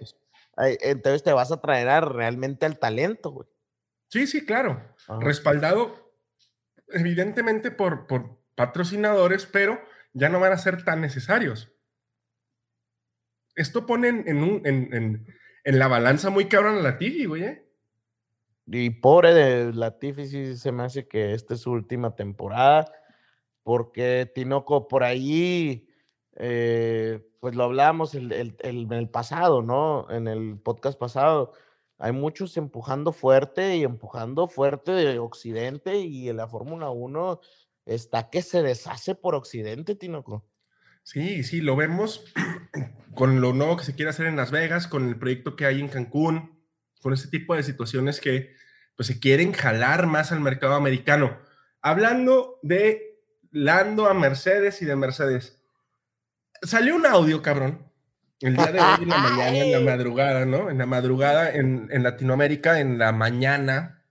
[0.57, 3.49] entonces te vas a traer a realmente al talento, güey.
[4.09, 4.95] Sí, sí, claro.
[5.21, 6.03] Respaldado
[6.89, 9.81] evidentemente por, por patrocinadores, pero
[10.13, 11.73] ya no van a ser tan necesarios.
[13.55, 15.27] Esto pone en, un, en,
[15.65, 17.45] en, la balanza muy cabrón a la Tifi, güey.
[17.45, 17.69] ¿eh?
[18.67, 22.91] Y pobre de la Tifi, sí se me hace que esta es su última temporada,
[23.63, 25.89] porque Tinoco por ahí,
[26.37, 30.11] eh, pues lo hablábamos en el pasado, ¿no?
[30.11, 31.53] En el podcast pasado.
[32.03, 37.41] Hay muchos empujando fuerte y empujando fuerte de Occidente y en la Fórmula 1
[37.87, 40.45] está que se deshace por Occidente, Tinoco.
[41.05, 42.25] Sí, sí, lo vemos
[43.15, 45.79] con lo nuevo que se quiere hacer en Las Vegas, con el proyecto que hay
[45.79, 46.61] en Cancún,
[47.01, 48.53] con ese tipo de situaciones que
[48.97, 51.39] pues, se quieren jalar más al mercado americano.
[51.83, 53.21] Hablando de
[53.53, 55.62] Lando a Mercedes y de Mercedes.
[56.63, 57.91] Salió un audio, cabrón,
[58.41, 60.71] el día de hoy en la mañana, en la madrugada, ¿no?
[60.71, 64.05] En la madrugada en, Latinoamérica, en la mañana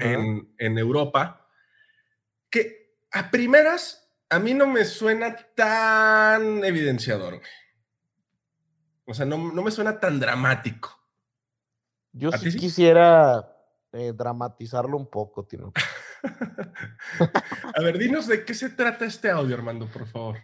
[0.00, 1.48] en, en Europa,
[2.48, 4.00] que a primeras
[4.30, 7.40] a mí no me suena tan evidenciador.
[9.04, 10.96] O sea, no, me suena tan dramático.
[12.12, 13.56] Yo sí, quisiera
[13.92, 15.72] eh, dramatizarlo un poco, Tino.
[17.74, 20.38] a ver, dinos de qué se trata este audio, Armando, por favor.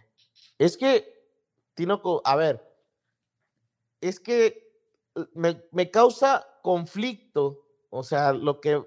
[0.57, 1.16] Es que,
[1.77, 2.67] Tinoco, a ver,
[4.01, 4.73] es que
[5.15, 7.67] eh, me, me, causa conflicto.
[7.91, 8.83] O sea, lo que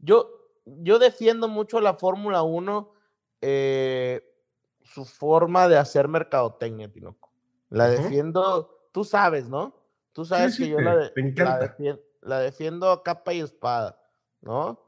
[0.00, 0.28] yo,
[0.64, 2.92] yo defiendo mucho la Fórmula 1
[3.42, 4.28] eh,
[4.82, 7.30] su forma de hacer mercadotecnia, Tinoco.
[7.70, 9.76] La defiendo, tú sabes, ¿no?
[10.12, 11.12] Tú sabes que yo la,
[12.22, 14.00] la, defiendo, a capa y espada,
[14.40, 14.80] ¿no?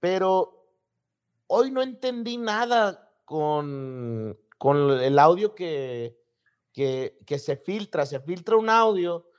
[0.00, 0.66] Pero
[1.46, 6.16] hoy no entendí nada con, con el audio que,
[6.72, 8.06] que, se filtra.
[8.06, 9.30] Se filtra un audio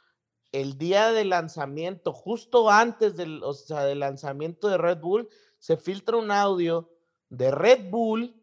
[0.51, 5.77] el día del lanzamiento, justo antes del, o sea, del lanzamiento de Red Bull, se
[5.77, 6.89] filtra un audio
[7.29, 8.41] de Red Bull,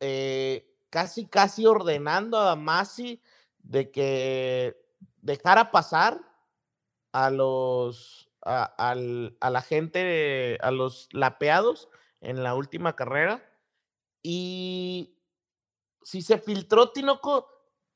[0.00, 3.22] eh, casi, casi ordenando a Masi
[3.58, 4.76] de que
[5.22, 6.20] dejara pasar
[7.12, 11.88] a los, a, la gente, a los lapeados
[12.20, 13.44] en la última carrera.
[14.22, 15.14] Y
[16.02, 17.48] si se filtró Tinoco,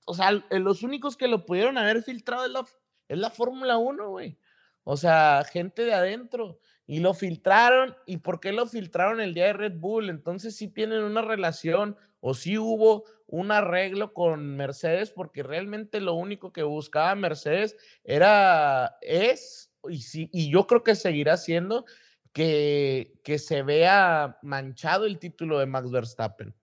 [0.07, 2.67] o sea, los únicos que lo pudieron haber filtrado es la,
[3.09, 4.39] es la Fórmula 1, güey.
[4.85, 6.61] O sea, gente de adentro.
[6.87, 7.97] y lo filtraron.
[8.07, 10.11] ¿Y por qué lo filtraron el día de Red Bull?
[10.11, 16.15] Entonces sí tienen una relación o sí hubo un arreglo con Mercedes porque realmente lo
[16.15, 21.85] único que buscaba Mercedes era, es, y, sí, y yo creo que seguirá siendo,
[22.33, 26.55] que, que se vea manchado el título de Max Verstappen.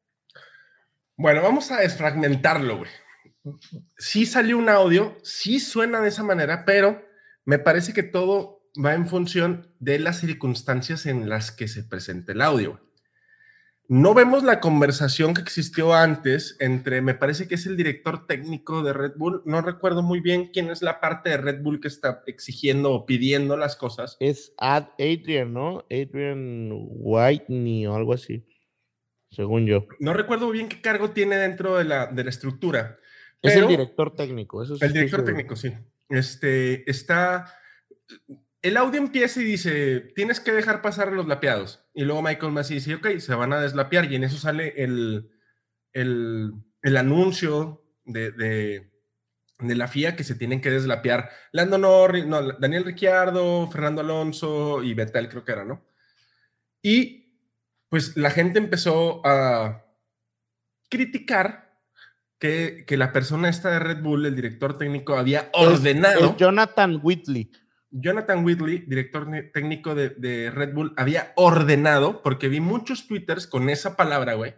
[1.21, 2.89] Bueno, vamos a desfragmentarlo, güey.
[3.95, 7.05] Sí salió un audio, sí suena de esa manera, pero
[7.45, 12.31] me parece que todo va en función de las circunstancias en las que se presenta
[12.31, 12.81] el audio.
[13.87, 18.81] No vemos la conversación que existió antes entre, me parece que es el director técnico
[18.81, 21.89] de Red Bull, no recuerdo muy bien quién es la parte de Red Bull que
[21.89, 24.17] está exigiendo o pidiendo las cosas.
[24.19, 25.83] Es Ad Adrian, ¿no?
[25.91, 28.43] Adrian Whitney o algo así,
[29.31, 29.87] según yo.
[29.99, 32.97] No recuerdo bien qué cargo tiene dentro de la, de la estructura.
[33.41, 35.73] Es el director técnico, eso sí El director técnico, sí.
[36.09, 37.53] Este, está,
[38.61, 41.83] el audio empieza y dice, tienes que dejar pasar los lapeados.
[41.93, 44.11] Y luego Michael Massey dice, ok, se van a deslapear.
[44.11, 45.31] Y en eso sale el,
[45.93, 46.51] el,
[46.83, 48.91] el anuncio de, de,
[49.59, 51.29] de la FIA que se tienen que deslapear.
[51.51, 55.83] Lando Norris, no, Daniel Ricciardo, Fernando Alonso y Vettel creo que era, ¿no?
[56.83, 57.20] Y
[57.91, 59.85] pues la gente empezó a
[60.89, 61.77] criticar
[62.39, 66.31] que, que la persona esta de Red Bull, el director técnico, había ordenado.
[66.31, 67.51] es Jonathan Whitley.
[67.89, 73.69] Jonathan Whitley, director técnico de, de Red Bull, había ordenado, porque vi muchos twitters con
[73.69, 74.55] esa palabra, güey,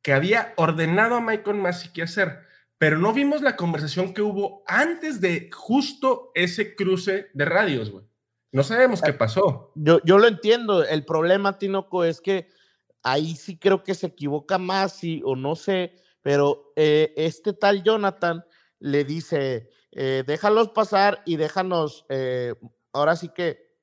[0.00, 2.38] que había ordenado a Michael Massey qué hacer,
[2.78, 8.04] pero no vimos la conversación que hubo antes de justo ese cruce de radios, güey.
[8.54, 9.72] No sabemos qué pasó.
[9.74, 10.84] Yo, yo lo entiendo.
[10.84, 12.50] El problema, Tinoco, es que
[13.02, 17.82] ahí sí creo que se equivoca más, sí, o no sé, pero eh, este tal
[17.82, 18.44] Jonathan
[18.78, 22.54] le dice, eh, déjalos pasar y déjanos, eh,
[22.92, 23.74] ahora sí que,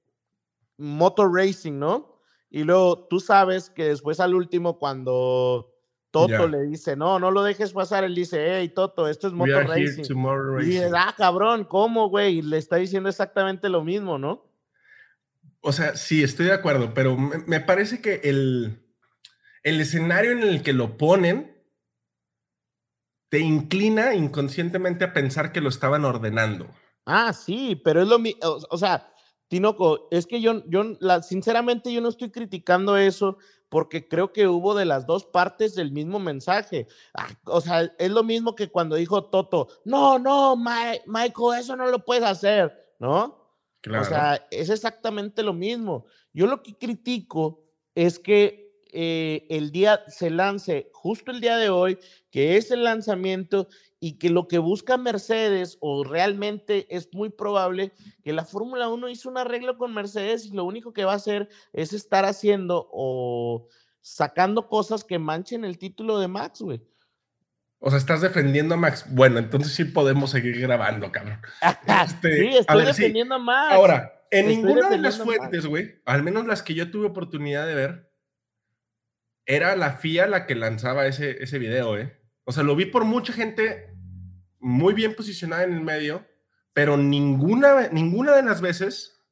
[0.77, 2.21] motor racing, ¿no?
[2.49, 5.73] Y luego tú sabes que después al último, cuando
[6.12, 9.67] Toto le dice, no, no lo dejes pasar, él dice, hey, Toto, esto es motor
[9.67, 10.03] racing.
[10.03, 10.93] tomorrow Y racing.
[10.95, 12.38] ah, cabrón, ¿cómo, güey?
[12.38, 14.49] Y le está diciendo exactamente lo mismo, ¿no?
[15.62, 18.84] O sea, sí, estoy de acuerdo, pero me, parece que el,
[19.63, 21.56] el escenario en el que lo ponen
[23.30, 26.67] te inclina inconscientemente a pensar que lo estaban ordenando.
[27.06, 29.13] Ah, sí, pero es lo mismo, o, sea,
[29.47, 30.84] Tinoco, es que yo, yo
[31.21, 33.38] sinceramente yo no estoy criticando eso
[33.69, 36.88] porque creo que hubo de las dos partes del mismo mensaje.
[37.13, 41.76] Ah, o sea, es lo mismo que cuando dijo Toto, no, no, Ma- Michael, eso
[41.76, 43.40] no lo puedes hacer, ¿no?
[43.82, 44.04] Claro.
[44.04, 46.06] O sea, es exactamente lo mismo.
[46.34, 47.63] Yo lo que critico
[47.96, 48.62] es que
[48.94, 51.98] eh, el día se lance justo el día de hoy,
[52.30, 53.67] que es el lanzamiento
[54.00, 59.10] y que lo que busca Mercedes o realmente es muy probable que la Fórmula 1
[59.10, 62.89] hizo un arreglo con Mercedes y lo único que va a hacer es estar haciendo
[62.91, 63.67] o
[64.02, 66.82] sacando cosas que manchen el título de Max, güey.
[67.84, 69.06] O sea, estás defendiendo a Max.
[69.10, 71.41] Bueno, entonces sí podemos seguir grabando, cabrón.
[72.06, 72.88] Este, sí, a estoy sí.
[72.88, 73.74] defendiendo a Max.
[73.74, 77.65] Ahora, en Estoy ninguna de las fuentes, güey, al menos las que yo tuve oportunidad
[77.65, 78.13] de ver,
[79.48, 82.22] era la FIA la que lanzaba ese, ese video, ¿eh?
[82.44, 83.96] O sea, lo vi por mucha gente
[84.60, 86.28] muy bien posicionada en el medio,
[86.74, 89.26] pero ninguna, ninguna de las veces,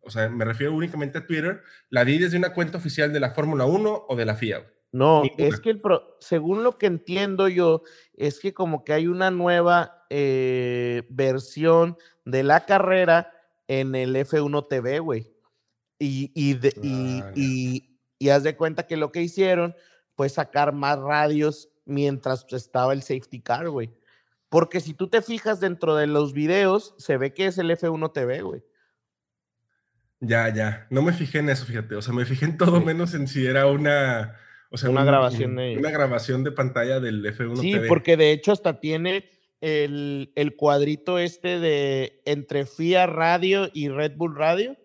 [0.00, 3.30] o sea, me refiero únicamente a Twitter, la vi desde una cuenta oficial de la
[3.30, 4.58] Fórmula 1 o de la FIA.
[4.58, 4.79] güey.
[4.92, 5.46] No, Ninguna.
[5.46, 7.82] es que el pro- según lo que entiendo yo,
[8.14, 13.32] es que como que hay una nueva eh, versión de la carrera
[13.68, 15.32] en el F1 TV, güey.
[15.98, 19.74] Y, y, de- y, Ah, y- y haz de cuenta que lo que hicieron
[20.16, 23.90] fue sacar más radios mientras estaba el safety car, güey.
[24.48, 28.12] Porque si tú te fijas dentro de los videos, se ve que es el F1
[28.12, 28.64] TV, güey.
[30.18, 30.86] Ya, ya.
[30.90, 31.94] No me fijé en eso, fíjate.
[31.94, 32.84] O sea, me fijé en todo Sí.
[32.84, 34.36] menos en si era una.
[34.70, 37.88] O sea, Una un- grabación de- Una grabación de pantalla del F1 Sí, TV.
[37.88, 39.28] porque de hecho hasta tiene
[39.60, 44.76] el, el cuadrito este de entre FIA Radio y Red Bull Radio.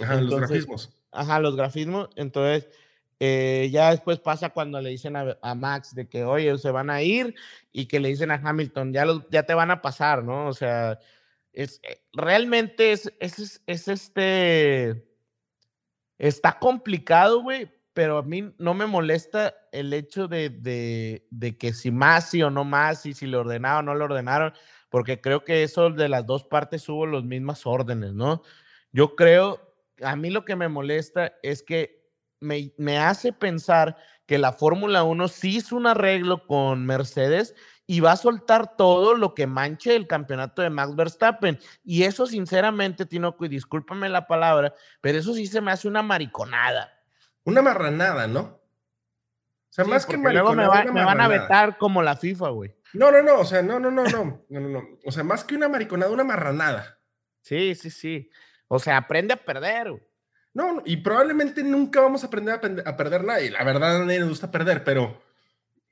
[0.00, 0.90] Ajá, los entonces- grafismos.
[1.10, 2.10] Ajá, los grafismos.
[2.16, 2.68] Entonces,
[3.20, 6.90] eh, ya después pasa cuando le dicen a, a Max de que, oye, se van
[6.90, 7.34] a ir
[7.72, 10.48] y que le dicen a Hamilton, ya, los- ya te van a pasar, ¿no?
[10.48, 10.98] O sea,
[11.52, 15.06] es, eh, realmente es, es- es este,
[16.18, 21.90] está complicado, güey, pero a mí no me molesta el hecho de, de, que si
[21.90, 24.52] más sí o no más, y si le ordenaron o no le ordenaron,
[24.90, 28.42] porque creo que eso de las dos partes hubo las mismas órdenes, ¿no?
[28.92, 32.04] Yo creo, a mí lo que me molesta es que
[32.40, 37.54] me, me hace pensar que la Fórmula 1 sí hizo un arreglo con Mercedes
[37.86, 41.58] y va a soltar todo lo que manche el campeonato de Max Verstappen.
[41.84, 46.02] Y eso, sinceramente, Tinoco, y discúlpame la palabra, pero eso sí se me hace una
[46.02, 46.93] mariconada.
[47.44, 48.40] Una marranada, ¿no?
[48.40, 48.60] O
[49.70, 51.42] sea, Sí, más que luego me, mariconada, va- me van a marranada.
[51.42, 52.74] vetar como la FIFA, güey.
[52.92, 54.82] No, no, no, o sea, no, no, no, no, no, no, no.
[55.04, 56.98] O sea, más que una mariconada, una marranada.
[57.42, 58.30] Sí, sí, sí.
[58.68, 60.02] O sea, aprende a perder, güey.
[60.54, 62.54] No, y probablemente nunca vamos a aprender
[62.86, 63.50] a, a perder nadie.
[63.50, 65.20] La verdad, a nadie le gusta perder, pero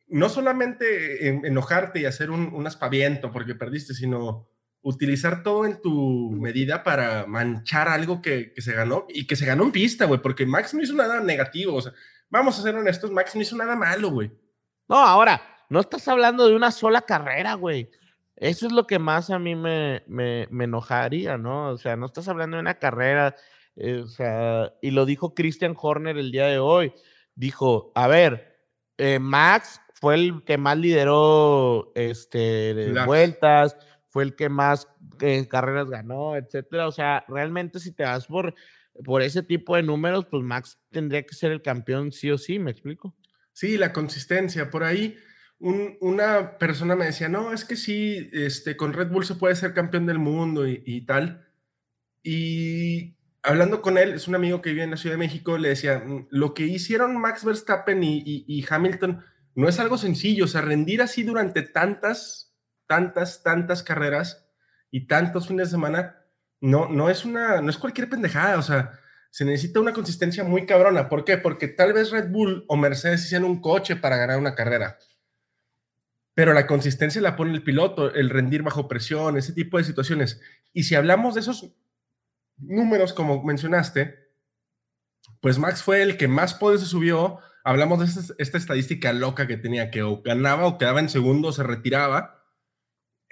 [0.06, 4.48] no solamente en- enojarte y hacer un, un aspaviento porque perdiste, sino
[4.82, 9.46] utilizar todo en tu medida para manchar algo que, que se ganó y que se
[9.46, 11.74] ganó en pista, güey, porque Max no hizo nada negativo.
[11.76, 11.92] O sea,
[12.28, 14.30] vamos a ser honestos, Max no hizo nada malo, güey.
[14.88, 17.90] No, ahora, no estás hablando de una sola carrera, güey.
[18.36, 21.70] Eso es lo que más a mí me, me, me enojaría, ¿no?
[21.70, 23.36] O sea, no estás hablando de una carrera,
[23.76, 26.92] eh, o sea, y lo dijo Christian Horner el día de hoy.
[27.36, 28.58] Dijo, a ver,
[28.98, 33.06] eh, Max fue el que más lideró este, Laps.
[33.06, 33.76] vueltas,
[34.12, 34.88] fue el que más
[35.20, 36.86] eh, carreras ganó, etcétera.
[36.86, 38.54] O sea, realmente si te vas por,
[39.04, 42.58] por ese tipo de números, pues Max tendría que ser el campeón sí o sí,
[42.60, 43.16] ¿me explico?
[43.52, 44.70] Sí, la consistencia.
[44.70, 45.16] Por ahí
[45.58, 49.56] un- una persona me decía, no, es que sí, este, con Red Bull se puede
[49.56, 51.48] ser campeón del mundo y, y tal.
[52.22, 55.70] Y hablando con él, es un amigo que vive en la Ciudad de México, le
[55.70, 60.44] decía, "Mm, lo que hicieron Max Verstappen y, y- y Hamilton no es algo sencillo,
[60.44, 62.51] o sea, rendir así durante tantas,
[62.92, 64.46] tantas, tantas carreras
[64.90, 66.26] y tantos fines de semana,
[66.60, 69.00] no, no es una, no es cualquier pendejada, o sea,
[69.30, 71.08] se necesita una consistencia muy cabrona.
[71.08, 71.38] ¿Por qué?
[71.38, 74.98] Porque tal vez Red Bull o Mercedes hicieron un coche para ganar una carrera.
[76.34, 80.42] Pero la consistencia la pone el piloto, el rendir bajo presión, ese tipo de situaciones.
[80.74, 81.74] Y si hablamos de esos
[82.58, 84.18] números, como mencionaste,
[85.40, 87.38] pues Max fue el que más podio se subió.
[87.64, 91.48] Hablamos de esta, esta estadística loca que tenía, que o ganaba o quedaba en segundo
[91.48, 92.41] o se retiraba.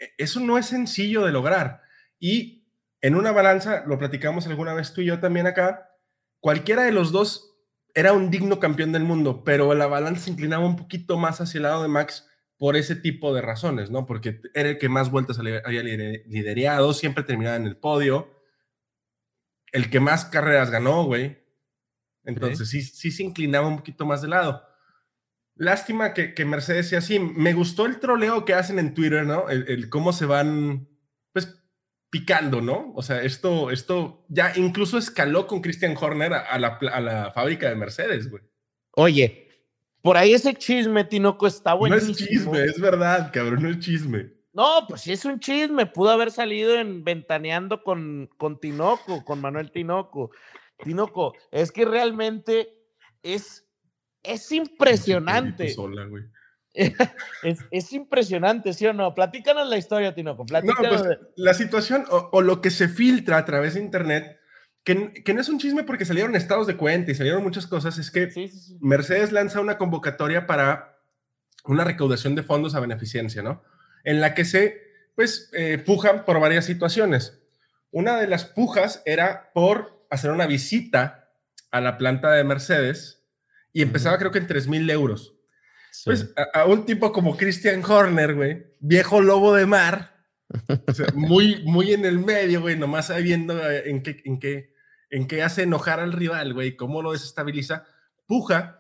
[0.00, 1.82] E- Eso no es sencillo de lograr.
[2.18, 2.66] Y
[3.02, 5.90] en una balanza, lo platicamos alguna vez tú y yo también acá,
[6.40, 7.56] cualquiera de los dos
[7.94, 11.58] era un digno campeón del mundo, pero la balanza se inclinaba un poquito más hacia
[11.58, 14.06] el lado de Max por ese tipo de razones, ¿no?
[14.06, 18.30] Porque era el que más vueltas había había lider- liderado, siempre terminaba en el podio,
[19.72, 21.38] el que más carreras ganó, güey.
[22.24, 24.62] Entonces sí, sí se inclinaba un poquito más de lado.
[25.60, 27.18] Lástima que, que Mercedes sea así.
[27.18, 29.50] Me gustó el troleo que hacen en Twitter, ¿no?
[29.50, 30.88] El, el cómo se van,
[31.34, 31.62] pues,
[32.08, 32.94] picando, ¿no?
[32.96, 37.30] O sea, esto, esto ya incluso escaló con Christian Horner a, a la, a la
[37.32, 38.42] fábrica de Mercedes, güey.
[38.92, 39.48] Oye,
[40.00, 42.12] por ahí ese chisme, Tinoco, está No buenísimo.
[42.12, 44.32] es chisme, es verdad, cabrón, no es chisme.
[44.54, 45.84] No, pues sí es un chisme.
[45.84, 50.30] Pudo haber salido en Ventaneando con, con Tinoco, con Manuel Tinoco.
[50.82, 52.78] Tinoco, es que realmente
[53.22, 53.68] es,
[54.22, 55.68] es impresionante.
[55.70, 56.24] Sola, güey.
[57.42, 59.12] Es, es impresionante, ¿sí o no?
[59.14, 60.42] Platícanos la historia, Tinoco.
[60.42, 61.02] No, Platícanos.
[61.02, 64.38] pues la situación o, o lo que se filtra a través de internet,
[64.84, 67.98] que, que no es un chisme porque salieron estados de cuenta y salieron muchas cosas,
[67.98, 68.78] es que Sí, sí, sí.
[68.80, 71.00] Mercedes lanza una convocatoria para
[71.64, 73.62] una recaudación de fondos a beneficencia, ¿no?
[74.04, 74.80] En la que se,
[75.16, 77.42] pues, eh, pujan por varias situaciones.
[77.90, 81.32] Una de las pujas era por hacer una visita
[81.72, 83.19] a la planta de Mercedes
[83.72, 85.34] y empezaba creo que en 3 mil euros.
[86.04, 90.14] Pues a, a un tipo como Christian Horner, güey, viejo lobo de mar,
[90.86, 94.38] o sea, muy, muy en el medio, güey, nomás ahí viendo eh, en qué, en
[94.38, 94.72] qué,
[95.10, 97.84] en qué hace enojar al rival, güey, cómo lo desestabiliza,
[98.26, 98.76] puja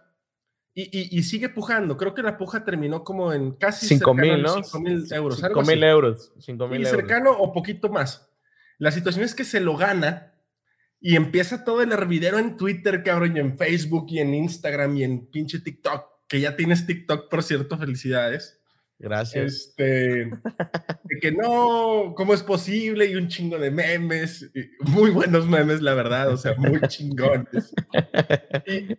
[0.72, 1.96] y, y- y sigue pujando.
[1.96, 4.54] Creo que la puja terminó como en casi 5 cercano a mil, ¿no?
[4.62, 5.36] 5 mil euros.
[5.36, 6.32] 5 algo mil euros.
[6.38, 8.30] 5 mil cercano o poquito más.
[8.78, 10.32] La situación es que se lo gana
[11.00, 15.04] y empieza todo el hervidero en Twitter, cabrón, y en Facebook y en Instagram y
[15.04, 18.60] en pinche TikTok, que ya tienes TikTok, por cierto, felicidades.
[18.98, 19.54] Gracias.
[19.54, 19.86] Este,
[20.26, 23.06] de que no, ¿cómo es posible?
[23.06, 27.72] Y un chingo de memes, muy buenos memes, la verdad, o sea, muy chingones.
[28.66, 28.94] Y,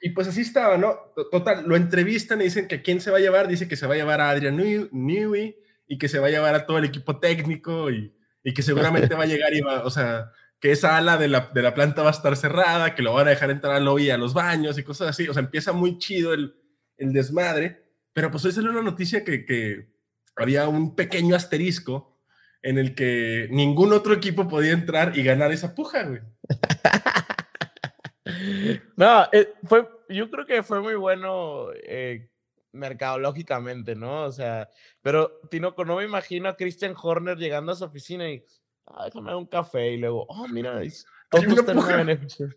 [0.00, 0.96] y pues así estaba, ¿no?
[1.30, 3.94] Total, lo entrevistan y dicen que quién se va a llevar, dice que se va
[3.94, 5.56] a llevar a Adrian Newey
[5.86, 9.14] y que se va a llevar a todo el equipo técnico y, y que seguramente
[9.14, 12.02] va a llegar y va, o sea, que esa ala de la, de la planta
[12.02, 14.78] va a estar cerrada, que lo van a dejar entrar al lobby a los baños
[14.78, 16.54] y cosas así, o sea, empieza muy chido el,
[16.96, 19.88] el desmadre, pero pues hoy salió una noticia que, que
[20.36, 22.18] había un pequeño asterisco
[22.62, 26.20] en el que ningún otro equipo podía entrar y ganar esa puja, güey.
[28.96, 32.28] No, eh, fue, yo creo que fue muy bueno eh,
[32.72, 34.24] mercadológicamente, ¿no?
[34.24, 34.68] O sea,
[35.02, 38.44] pero Tinoco, no me imagino a Christian Horner llegando a su oficina y,
[38.86, 40.80] ah, déjame un café y luego, oh, mira,
[42.04, 42.48] beneficio.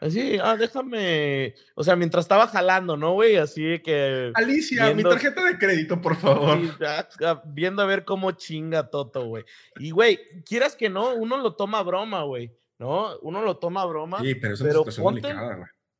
[0.00, 1.54] Así, ah, déjame.
[1.74, 3.36] O sea, mientras estaba jalando, ¿no, güey?
[3.36, 4.32] Así que.
[4.34, 6.58] Alicia, Viendo- mi tarjeta de crédito, por favor.
[6.86, 9.44] Ah, ah, viendo a ver cómo chinga Toto, güey.
[9.78, 12.52] Y, güey, quieras que no, uno lo toma a broma, güey.
[12.78, 13.18] ¿No?
[13.22, 14.20] Uno lo toma a broma.
[14.20, 15.34] Sí, pero Pero ponte-.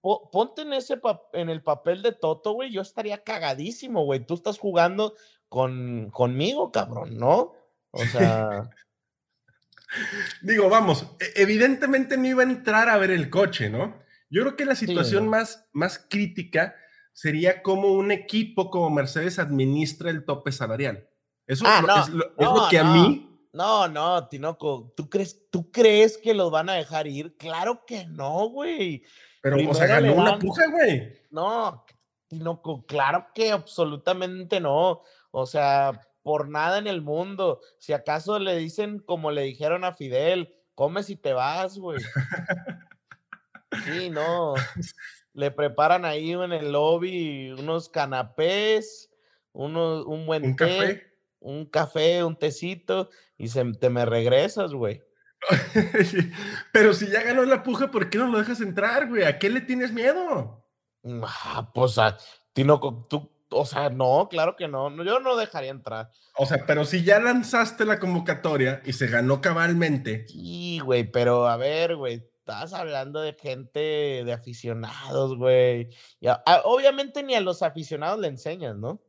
[0.01, 1.01] Po- ponte en ese
[1.33, 2.71] en el papel de Toto, güey.
[2.71, 4.25] Yo estaría cagadísimo, güey.
[4.25, 5.15] Tú estás jugando
[5.49, 7.55] con, conmigo, cabrón, ¿no?
[7.91, 8.69] O sea,
[10.43, 13.99] Digo, vamos, e- evidentemente no iba a entrar a ver el coche, ¿no?
[14.31, 16.75] Yo creo que la situación más, más crítica
[17.13, 21.09] sería cómo un equipo como Mercedes administra el tope salarial.
[21.47, 24.93] Eso Ah, no, es, lo, es lo no, que a mí, no, no, Tinoco.
[24.97, 27.37] ¿Tú crees, ¿Tú crees que los van a dejar ir?
[27.37, 29.03] Claro que no, güey.
[29.41, 31.13] pero, o sea, primero ganó una puja, güey.
[31.31, 31.85] No,
[32.29, 35.01] Tinoco, claro que absolutamente no.
[35.31, 35.99] O sea,
[36.29, 37.63] por nada en el mundo.
[37.79, 42.01] Si acaso le dicen como le dijeron a Fidel, comes y te vas, güey.
[43.87, 44.53] Sí, no.
[45.33, 49.11] Le preparan ahí en el lobby unos canapés,
[49.53, 51.13] unos, un buen Un té, café.
[51.41, 53.09] un café, un tecito,
[53.39, 55.03] y se, te me regresas, güey.
[56.75, 59.25] pero si ya ganó la puja, ¿por qué no lo dejas entrar, güey?
[59.25, 60.63] ¿A qué le tienes miedo?
[61.23, 62.19] Ah, pues, ah,
[62.53, 64.91] Tinoco, tú, o sea, no, claro que no.
[65.05, 66.11] Yo no dejaría entrar.
[66.37, 71.49] O sea, pero si ya lanzaste la convocatoria y se ganó cabalmente, Sí, güey, pero
[71.49, 73.81] a ver, güey, estás hablando de gente,
[74.25, 75.89] de aficionados, güey.
[76.21, 79.01] y a- a- obviamente ni a los aficionados le enseñas, ¿no?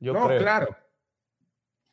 [0.00, 0.38] Yo no, creo.
[0.40, 0.76] claro.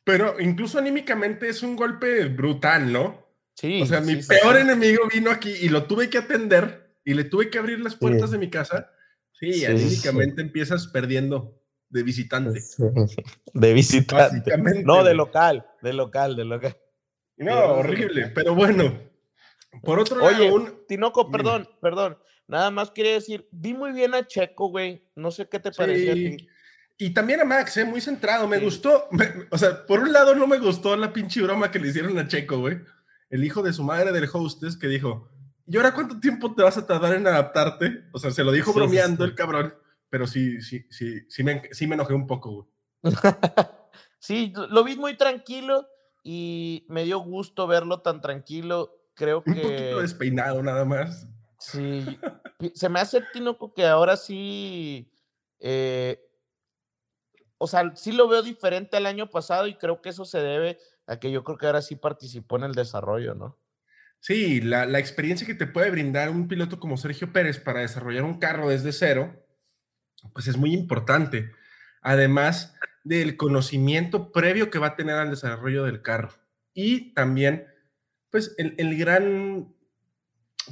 [0.03, 3.27] Pero incluso anímicamente es un golpe brutal, ¿no?
[3.55, 4.61] Sí, O sea, mi sí, peor sí.
[4.61, 8.29] enemigo vino aquí y lo tuve que atender y le tuve que abrir las puertas
[8.29, 8.33] Sí.
[8.33, 8.89] de mi casa.
[9.33, 9.65] Sí.
[9.65, 11.60] anímicamente empiezas perdiendo
[11.91, 12.61] de visitante.
[13.53, 14.57] De visitante.
[14.83, 16.77] No, de local, de local, de local.
[17.37, 18.27] No, horrible.
[18.33, 18.97] Pero bueno,
[19.83, 22.17] por otro lado, Oye, un- Tinoco, perdón, perdón.
[22.47, 25.07] Nada más quería decir, vi muy bien a Checo, güey.
[25.15, 26.37] No sé qué te pareció a Sí.
[26.37, 26.47] ti.
[26.97, 27.85] Y también a Max, ¿eh?
[27.85, 28.47] muy centrado.
[28.47, 28.65] Me Sí.
[28.65, 29.07] gustó.
[29.11, 32.17] me- o sea, por un lado no me gustó la pinche broma que le hicieron
[32.19, 32.79] a Checo, güey.
[33.29, 35.29] El hijo de su madre del hostess que dijo,
[35.65, 38.03] ¿y ahora cuánto tiempo te vas a tardar en adaptarte?
[38.11, 39.29] O sea, se lo dijo Sí, sí, bromeando sí.
[39.29, 39.73] el cabrón,
[40.11, 42.67] pero sí, sí, sí, sí me, sí me enojé un poco, güey.
[44.19, 45.87] sí, lo- vi muy tranquilo
[46.23, 48.95] y me dio gusto verlo tan tranquilo.
[49.15, 51.27] Creo Un poquito que despeinado nada más.
[51.57, 52.05] sí,
[52.75, 55.11] se me hace Tinoco que ahora sí,
[55.59, 56.19] eh,
[57.57, 60.77] o sea, sí lo veo diferente al año pasado y creo que eso se debe
[61.07, 63.57] a que yo creo que ahora sí participó en el desarrollo, ¿no?
[64.19, 68.23] Sí, la, la experiencia que te puede brindar un piloto como Sergio Pérez para desarrollar
[68.23, 69.40] un carro desde cero,
[70.33, 71.51] pues es muy importante.
[72.01, 76.31] Además del conocimiento previo que va a tener al desarrollo del carro.
[76.73, 77.67] Y también,
[78.29, 79.73] pues, el, el gran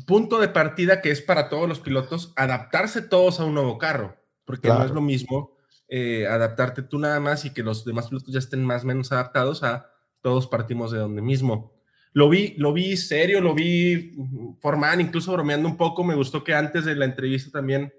[0.05, 4.17] punto de partida que es para todos los pilotos adaptarse todos a un nuevo carro,
[4.45, 5.57] porque no es lo mismo
[5.91, 9.11] eh, adaptarte tú nada más y que los demás pilotos ya estén más o menos
[9.11, 9.89] adaptados a
[10.21, 11.73] todos partimos de donde mismo.
[12.13, 16.03] Lo vi, lo vi serio, lo vi mm, formal, incluso bromeando un poco.
[16.03, 17.91] Me gustó que antes de la entrevista también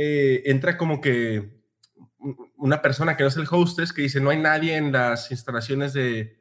[0.00, 1.50] eh, entra como que
[2.56, 5.92] una persona que no es el hostess que dice no hay nadie en las instalaciones
[5.92, 6.38] de,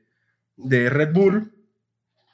[0.57, 1.53] de Red Bull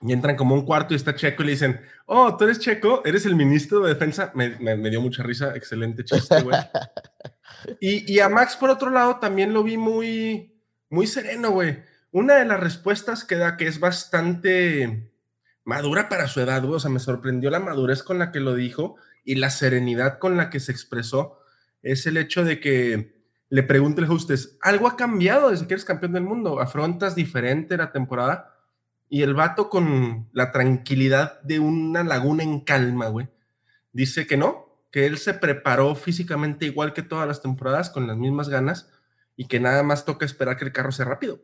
[0.01, 3.01] y entran como un cuarto y está Checo y le dicen, oh, tú eres Checo,
[3.05, 4.32] eres el ministro de defensa.
[4.36, 6.57] Me, me- me dio mucha risa, excelente chiste, güey.
[7.80, 10.53] Y, y a Max, por otro lado, también lo vi muy,
[10.89, 11.82] muy sereno, güey.
[12.11, 15.13] Una de las respuestas que da que es bastante
[15.63, 16.76] madura para su edad, güey.
[16.76, 20.38] O sea, me sorprendió la madurez con la que lo dijo y la serenidad con
[20.38, 21.39] la que se expresó.
[21.82, 25.86] Es el hecho de que le pregunte el hostess, ¿algo ha cambiado desde que eres
[25.86, 26.59] campeón del mundo?
[26.59, 28.49] ¿Afrontas diferente la temporada?
[29.09, 33.28] Y el vato con la tranquilidad de una laguna en calma, güey,
[33.91, 38.17] dice que no, que él se preparó físicamente igual que todas las temporadas, con las
[38.17, 38.89] mismas ganas,
[39.36, 41.39] y que nada más toca esperar que el carro sea rápido,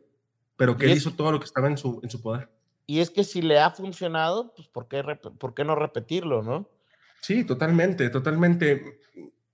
[0.56, 2.48] pero que él es- hizo todo lo que estaba en su, en su poder.
[2.86, 5.04] Y es que si le ha funcionado, pues ¿por qué,
[5.38, 6.68] por qué no repetirlo, no?
[7.20, 9.00] Sí, totalmente, totalmente.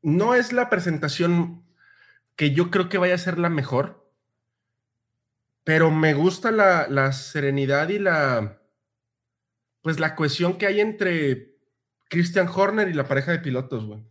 [0.03, 1.65] No es la presentación
[2.37, 4.11] que yo creo que vaya a ser la mejor,
[5.65, 8.61] pero me gusta la, la serenidad y la,
[9.83, 11.57] pues la cohesión que hay entre
[12.09, 14.05] Christian Horner y la pareja de pilotos, güey.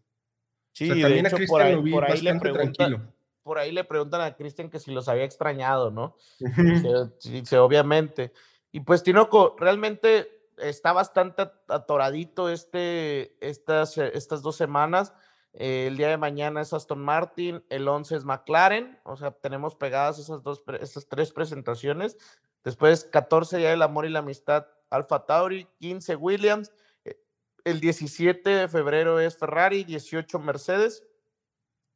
[0.74, 2.40] Sí, o sea, de también a hecho, por Christian ahí, lo vi por ahí le
[2.40, 3.14] tranquilo.
[3.44, 6.18] por ahí le preguntan a Cristian que si los había extrañado, ¿no?
[6.40, 8.34] Dice, sí, obviamente.
[8.72, 15.14] Y pues Tinoco, realmente está bastante at- atoradito este, estas, eh, estas dos semanas.
[15.54, 19.76] Eh, el día de mañana es Aston Martin, el 11 es McLaren, o sea, tenemos
[19.76, 22.18] pegadas esas, dos, esas tres presentaciones.
[22.64, 26.72] Después, 14 Día del Amor y la Amistad, Alfa Tauri, 15 Williams.
[27.06, 27.18] Eh,
[27.64, 31.04] el 17 de febrero es Ferrari, 18 Mercedes,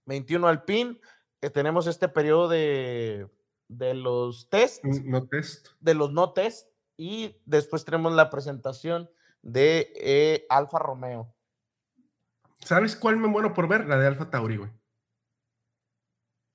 [0.05, 0.99] 21 Alpine.
[1.53, 3.27] tenemos este periodo de,
[3.67, 5.67] de los test, No test.
[5.79, 6.68] de los no test,
[6.99, 9.09] y después tenemos la presentación
[9.41, 11.33] de eh, Alfa Romeo.
[12.59, 13.85] ¿Sabes cuál me muero por ver?
[13.87, 14.69] La de Alfa Tauri, güey.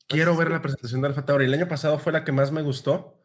[0.06, 1.46] Quiero ver la presentación de Alfa Tauri.
[1.46, 3.22] El año pasado fue la que más me gustó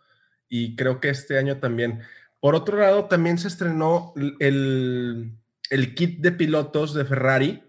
[0.47, 2.01] y creo que este año también.
[2.39, 5.37] Por otro lado, también se estrenó el,
[5.69, 7.63] el kit de pilotos de Ferrari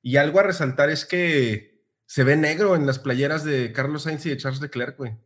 [0.00, 4.24] y algo a resaltar es que se ve negro en las playeras de Carlos Sainz
[4.26, 5.16] y de Charles Leclerc, güey.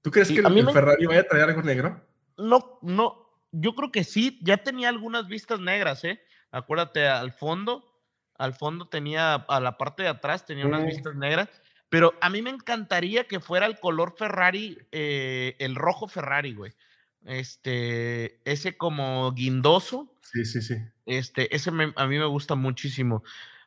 [0.00, 2.02] ¿Tú crees Sí, que el, me- Ferrari vaya a traer algo negro?
[2.40, 6.20] No, no, yo creo que sí, ya tenía algunas vistas negras, ¿eh?
[6.50, 7.84] Acuérdate, al fondo,
[8.36, 11.48] al fondo tenía, a la parte de atrás tenía unas vistas negras,
[11.88, 16.72] pero a mí me encantaría que fuera el color Ferrari, eh, el rojo Ferrari, güey.
[17.24, 20.74] Este, ese como guindoso, Sí, sí, sí.
[21.06, 23.22] este, ese me- a mí me gusta muchísimo.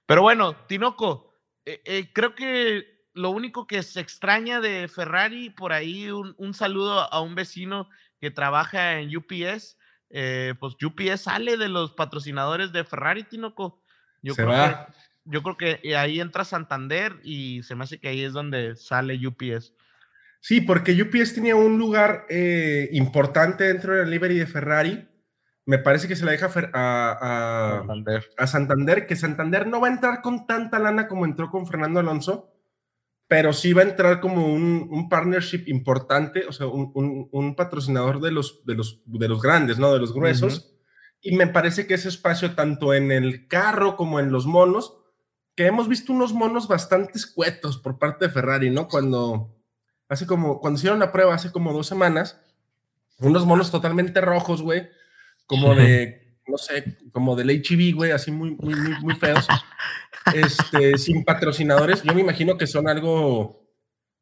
[0.05, 1.34] Pero bueno, Tinoco,
[1.65, 6.53] eh, eh, creo que lo único que se extraña de Ferrari, por ahí un, un
[6.53, 7.89] saludo a un vecino
[8.24, 9.78] que trabaja en UPS,
[10.09, 13.84] eh, pues UPS sale de los patrocinadores de Ferrari, Tinoco.
[14.21, 14.88] Yo se creo va.
[14.88, 14.93] que
[15.26, 19.19] yo creo que ahí entra Santander y se me hace que ahí es donde sale
[19.28, 19.74] UPS.
[20.39, 25.07] Sí, porque UPS tenía un lugar eh, importante dentro de la livery de Ferrari.
[25.65, 27.11] Me parece que se la deja a a,
[27.71, 28.30] a- Santander.
[28.38, 31.99] a Santander, que Santander no va a entrar con tanta lana como entró con Fernando
[31.99, 32.53] Alonso,
[33.34, 37.56] pero sí va a entrar como un, un partnership importante, o sea, un, un- un
[37.56, 39.92] patrocinador de los, de, los, de los grandes, ¿no?
[39.92, 40.76] De los gruesos.
[41.20, 44.98] Y me parece que ese espacio, tanto en el carro como en los monos,
[45.56, 48.88] que hemos visto unos monos bastante escuetos por parte de Ferrari, ¿no?
[48.88, 49.56] Cuando,
[50.10, 52.40] hace como, cuando hicieron la prueba hace como dos semanas,
[53.18, 54.90] unos monos totalmente rojos, güey,
[55.48, 59.48] como de, no sé, como del HEB, güey, así muy, muy, muy, muy feos,
[60.34, 62.03] este, sin patrocinadores.
[62.03, 63.67] Yo me imagino que son algo,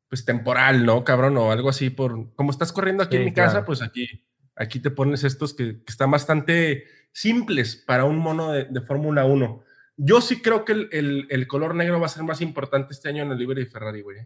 [0.10, 1.38] pues, temporal, ¿no, cabrón?
[1.38, 4.26] O algo así por, como estás corriendo aquí Sí, en mi casa, pues aquí,
[4.56, 9.26] aquí te pones estos que, que están bastante simples para un mono de, de Fórmula
[9.26, 9.64] 1.
[9.98, 13.10] Yo sí creo que el, el- el color negro va a ser más importante este
[13.10, 14.18] año en el libre de Ferrari, güey.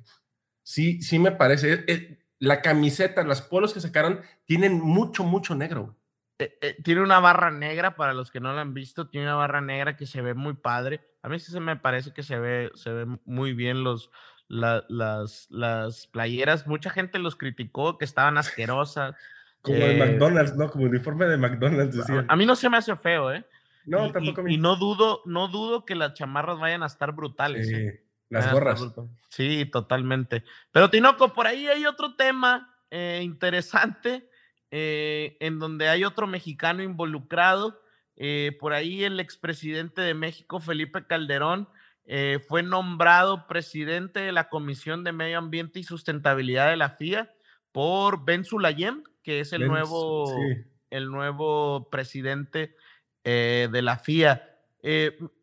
[0.64, 1.74] Sí, sí me parece.
[1.74, 5.98] Eh, eh, la camiseta, las polos que sacaron tienen mucho, mucho negro.
[6.40, 9.36] Eh, eh, tiene una barra negra, para los que no la han visto, tiene una
[9.36, 11.02] barra negra que se ve muy padre.
[11.26, 14.12] A mí sí se me parece que se ve, se ve muy bien los,
[14.48, 16.68] la- las, las playeras.
[16.68, 19.16] Mucha gente los criticó, que estaban asquerosas.
[19.62, 20.70] Como de Eh, McDonald's, ¿no?
[20.70, 22.26] Como uniforme de McDonald's, decían.
[22.30, 23.44] A, mí no se me hace feo, ¿eh?
[23.86, 24.54] No, y, tampoco y- mí.
[24.54, 27.68] y no dudo, no dudo que las chamarras vayan a estar brutales.
[27.70, 27.92] ¿eh?
[28.00, 28.84] Sí, las gorras.
[29.30, 30.44] Sí, totalmente.
[30.72, 34.30] Pero Tinoco, por ahí hay otro tema eh, interesante
[34.72, 37.82] eh, en donde hay otro mexicano involucrado.
[38.18, 41.68] Eh, por ahí el expresidente de México, Felipe Calderón,
[42.06, 47.34] eh, fue nombrado presidente de la Comisión de Medio Ambiente y Sustentabilidad de la FIA
[47.72, 50.64] por Ben Sulayem, que es el nuevo sí.
[50.92, 52.76] el nuevo presidente
[53.24, 54.52] eh, de la FIA.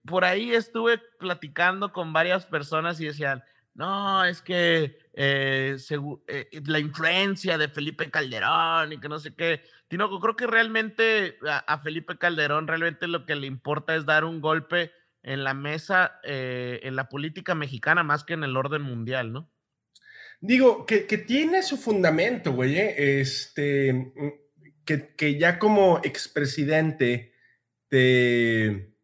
[0.07, 3.43] Por ahí estuve platicando con varias personas y decían,
[3.75, 5.77] no, es que eh,
[6.27, 9.63] eh, la influencia de Felipe Calderón y que no sé qué.
[9.89, 14.41] Tinoco, creo que realmente a, Felipe Calderón realmente lo que le importa es dar un
[14.41, 14.91] golpe
[15.23, 19.51] en la mesa, eh, en la política mexicana, más que en el orden mundial, ¿no?
[20.41, 22.77] Digo, que, tiene su fundamento, güey.
[22.77, 23.21] ¿eh?
[23.21, 24.33] Este, mm,
[24.85, 27.35] que, ya como expresidente
[27.89, 28.97] te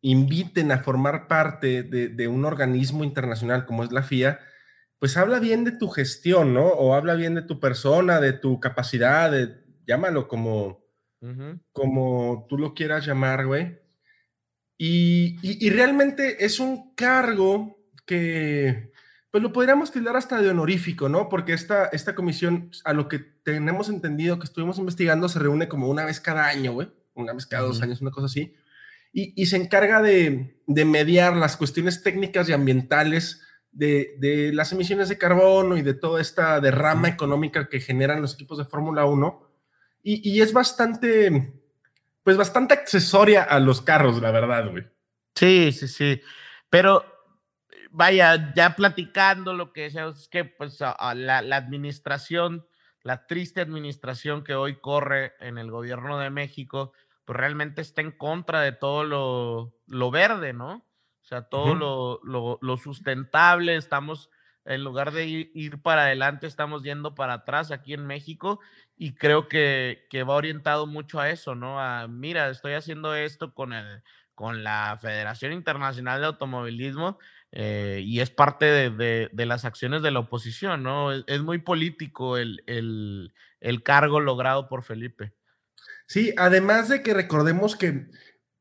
[0.00, 4.40] inviten a formar parte de un organismo internacional como es la FIA,
[5.00, 6.66] pues habla bien de tu gestión, ¿no?
[6.68, 10.84] O habla bien de tu persona, de tu capacidad, de, llámalo como,
[11.72, 13.80] como tú lo quieras llamar, güey.
[14.78, 18.92] Y, y- y realmente es un cargo que,
[19.30, 21.28] pues lo podríamos tildar hasta de honorífico, ¿no?
[21.28, 25.88] Porque esta, esta comisión, a lo que tenemos entendido que estuvimos investigando, se reúne como
[25.88, 26.88] una vez cada año, güey.
[27.14, 28.54] Una vez cada dos años, una cosa así.
[29.12, 33.42] Y, y se encarga de, de mediar las cuestiones técnicas y ambientales
[33.72, 38.34] de, de las emisiones de carbono y de toda esta derrama económica que generan los
[38.34, 39.48] equipos de Fórmula 1.
[40.02, 41.52] Y, y es bastante,
[42.22, 44.86] pues bastante accesoria a los carros, la verdad, güey.
[45.34, 46.20] Sí, sí, sí.
[46.68, 47.04] Pero
[47.90, 49.96] vaya, ya platicando lo que es
[50.30, 52.66] que pues a- a la, la administración,
[53.02, 56.92] la triste administración que hoy corre en el gobierno de México,
[57.24, 60.84] pues realmente está en contra de todo lo, lo verde, ¿no?
[61.30, 64.30] O sea, todo lo, lo- lo sustentable, estamos,
[64.64, 68.58] en lugar de ir, ir para adelante, estamos yendo para atrás aquí en México
[68.96, 71.78] y creo que, que va orientado mucho a eso, ¿no?
[71.80, 74.02] A, mira, estoy haciendo esto con el,
[74.34, 77.20] con la Federación Internacional de Automovilismo
[77.52, 81.12] eh, y es parte de, las acciones de la oposición, ¿no?
[81.12, 85.32] Es, muy político el, el, cargo logrado por Felipe.
[86.06, 88.08] Sí, además de que recordemos que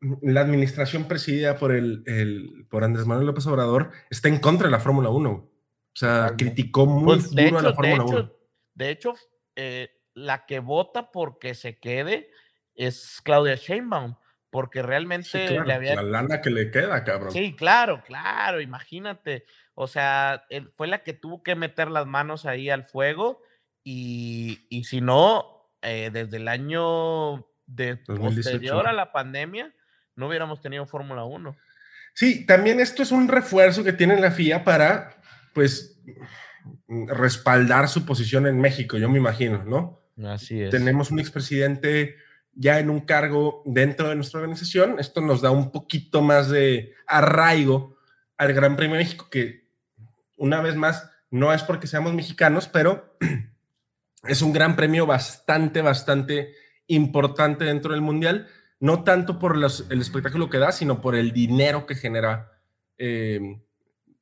[0.01, 4.79] la administración presidida por, el, por Andrés Manuel López Obrador está en contra de la
[4.79, 5.29] Fórmula 1.
[5.31, 5.51] O
[5.93, 8.31] sea, criticó muy pues, duro a la Fórmula 1.
[8.75, 9.13] De hecho,
[9.55, 12.29] eh, la que vota porque se quede
[12.75, 14.15] es Claudia Sheinbaum
[14.49, 15.95] porque realmente le había...
[15.95, 17.31] La lana que le queda, cabrón.
[17.31, 19.45] Sí, claro, claro, imagínate.
[19.75, 20.45] O sea,
[20.75, 23.41] fue la que tuvo que meter las manos ahí al fuego
[23.83, 29.73] y, y si no, eh, desde el año de posterior a la pandemia,
[30.19, 31.55] no hubiéramos tenido Fórmula 1.
[32.13, 35.21] Sí, también esto es un refuerzo que tiene la FIA para,
[35.53, 35.99] pues,
[36.87, 40.01] respaldar su posición en México, yo me imagino, ¿no?
[40.27, 40.69] Así es.
[40.69, 42.17] Tenemos un expresidente
[42.53, 44.99] ya en un cargo dentro de nuestra organización.
[44.99, 47.97] Esto nos da un poquito más de arraigo
[48.37, 49.69] al Gran Premio de México, que
[50.35, 53.17] una vez más no es porque seamos mexicanos, pero
[54.27, 56.53] es un gran premio bastante, bastante
[56.87, 58.47] importante dentro del Mundial,
[58.79, 62.51] no tanto por el espectáculo que da, sino por el dinero que genera
[62.97, 63.59] eh,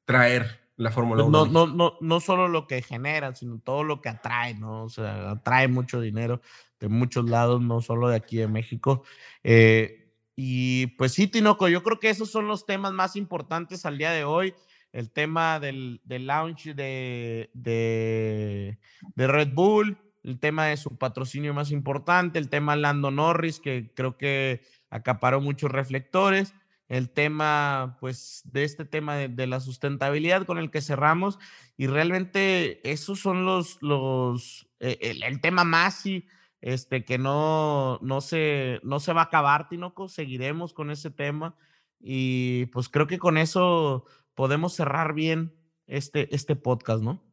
[0.06, 1.46] traer la Fórmula 1.
[1.46, 4.84] No, no, no, no solo lo que genera, sino todo lo que atrae, ¿no?
[4.84, 6.42] O sea, atrae mucho dinero
[6.80, 9.04] de muchos lados, no solo de aquí de México.
[9.44, 13.98] Eh, y pues sí, Tinoco, yo creo que esos son los temas más importantes al
[13.98, 14.54] día de hoy.
[14.94, 18.78] El tema del, del launch de, de,
[19.16, 19.98] de, Red Bull,
[20.28, 25.40] el tema de su patrocinio más importante, el tema Lando Norris, que creo que acaparó
[25.40, 26.54] muchos reflectores,
[26.90, 31.40] el tema, pues, de este tema de, la sustentabilidad con el que cerramos.
[31.78, 36.28] Y realmente esos son los, los eh, el, el, tema más y
[36.62, 41.56] este, que no, no, se, no se va a acabar, Tinoco, seguiremos con ese tema
[42.00, 44.06] y pues creo que con eso
[44.36, 45.56] podemos cerrar bien
[45.88, 47.27] este, este podcast, ¿no?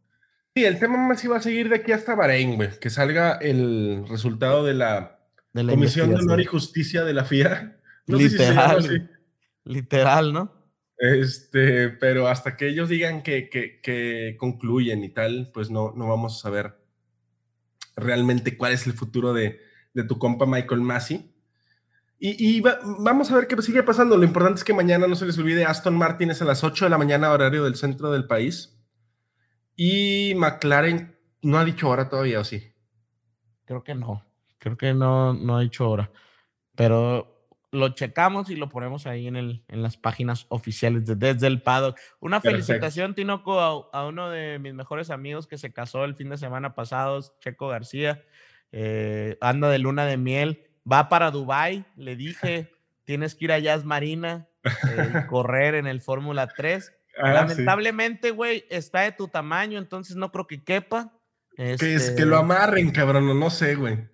[0.54, 4.06] Sí, el tema más iba a seguir de aquí hasta Bahrein, güey, que salga el
[4.08, 5.18] resultado de la,
[5.52, 7.76] Comisión de Honor y Justicia de la FIA.
[8.06, 9.10] literal,
[9.64, 10.52] literal, ¿no?
[10.96, 16.06] Este, pero hasta que ellos digan que, que, que concluyen y tal, pues no, no
[16.06, 16.84] vamos a saber
[17.96, 19.60] realmente cuál es el futuro de,
[20.08, 21.30] tu compa Michael Massey.
[22.18, 24.16] Y, vamos a ver qué sigue pasando.
[24.16, 26.86] Lo importante es que mañana no se les olvide Aston Martin es a las 8
[26.86, 28.73] de la mañana, horario del centro del país.
[29.76, 32.72] Y McLaren no ha dicho hora todavía, ¿o sí?
[33.64, 34.24] Creo que no.
[34.58, 36.10] Creo que no, no ha dicho hora.
[36.74, 37.34] Pero
[37.74, 41.60] lo checamos y lo ponemos ahí en, el, en las páginas oficiales de Desde el
[41.60, 41.98] Paddock.
[42.20, 46.38] Una felicitación, Tinoco, a, uno de mis mejores amigos que se casó el fin de
[46.38, 48.24] semana pasado, Checo García.
[48.72, 50.64] Eh, anda de luna de miel.
[50.90, 52.72] Va para Dubai le dije,
[53.04, 56.92] tienes que ir a Jazz Marina, eh, correr en el Fórmula 3.
[57.18, 61.12] Ah, Lamentablemente, güey, está de tu tamaño, entonces no creo que quepa.
[61.56, 64.08] Que, es, que lo este amarren, cabrón, no sé, güey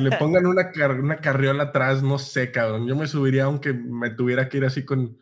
[0.00, 2.86] le pongan una, una carriola atrás, no sé, cabrón.
[2.86, 5.18] Yo me subiría aunque me tuviera que ir así con,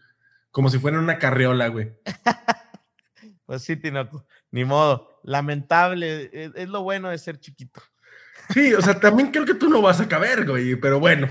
[0.51, 1.93] como si fuera una carriola, güey.
[3.47, 5.21] pues sí, Tinoco, ni modo.
[5.23, 7.83] Lamentable, e, es, lo bueno de ser chiquito.
[8.51, 11.29] Sí, o sea, también creo que tú no vas a caber, güey, pero bueno,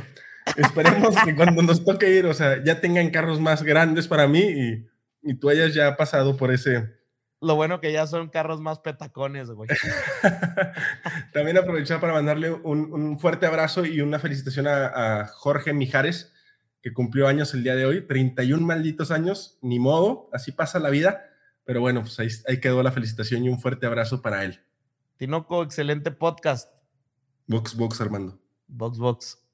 [0.57, 4.41] esperemos que cuando nos toque ir, o sea, ya tengan carros más grandes para mí
[4.41, 4.87] y,
[5.25, 6.95] y tú hayas ya pasado por ese,
[7.41, 9.69] lo bueno que ya son carros más petacones, güey.
[11.33, 16.33] También aprovechar para mandarle un, fuerte abrazo y una felicitación a, Jorge Mijares,
[16.81, 20.89] que cumplió años el día de hoy, 31 malditos años, ni modo, así pasa la
[20.89, 21.29] vida.
[21.65, 24.61] Pero bueno, pues ahí, ahí quedó la felicitación y un fuerte abrazo para él.
[25.17, 26.71] Tinoco, excelente podcast.
[27.47, 28.39] Box, box, Armando.
[28.67, 29.44] Box, box.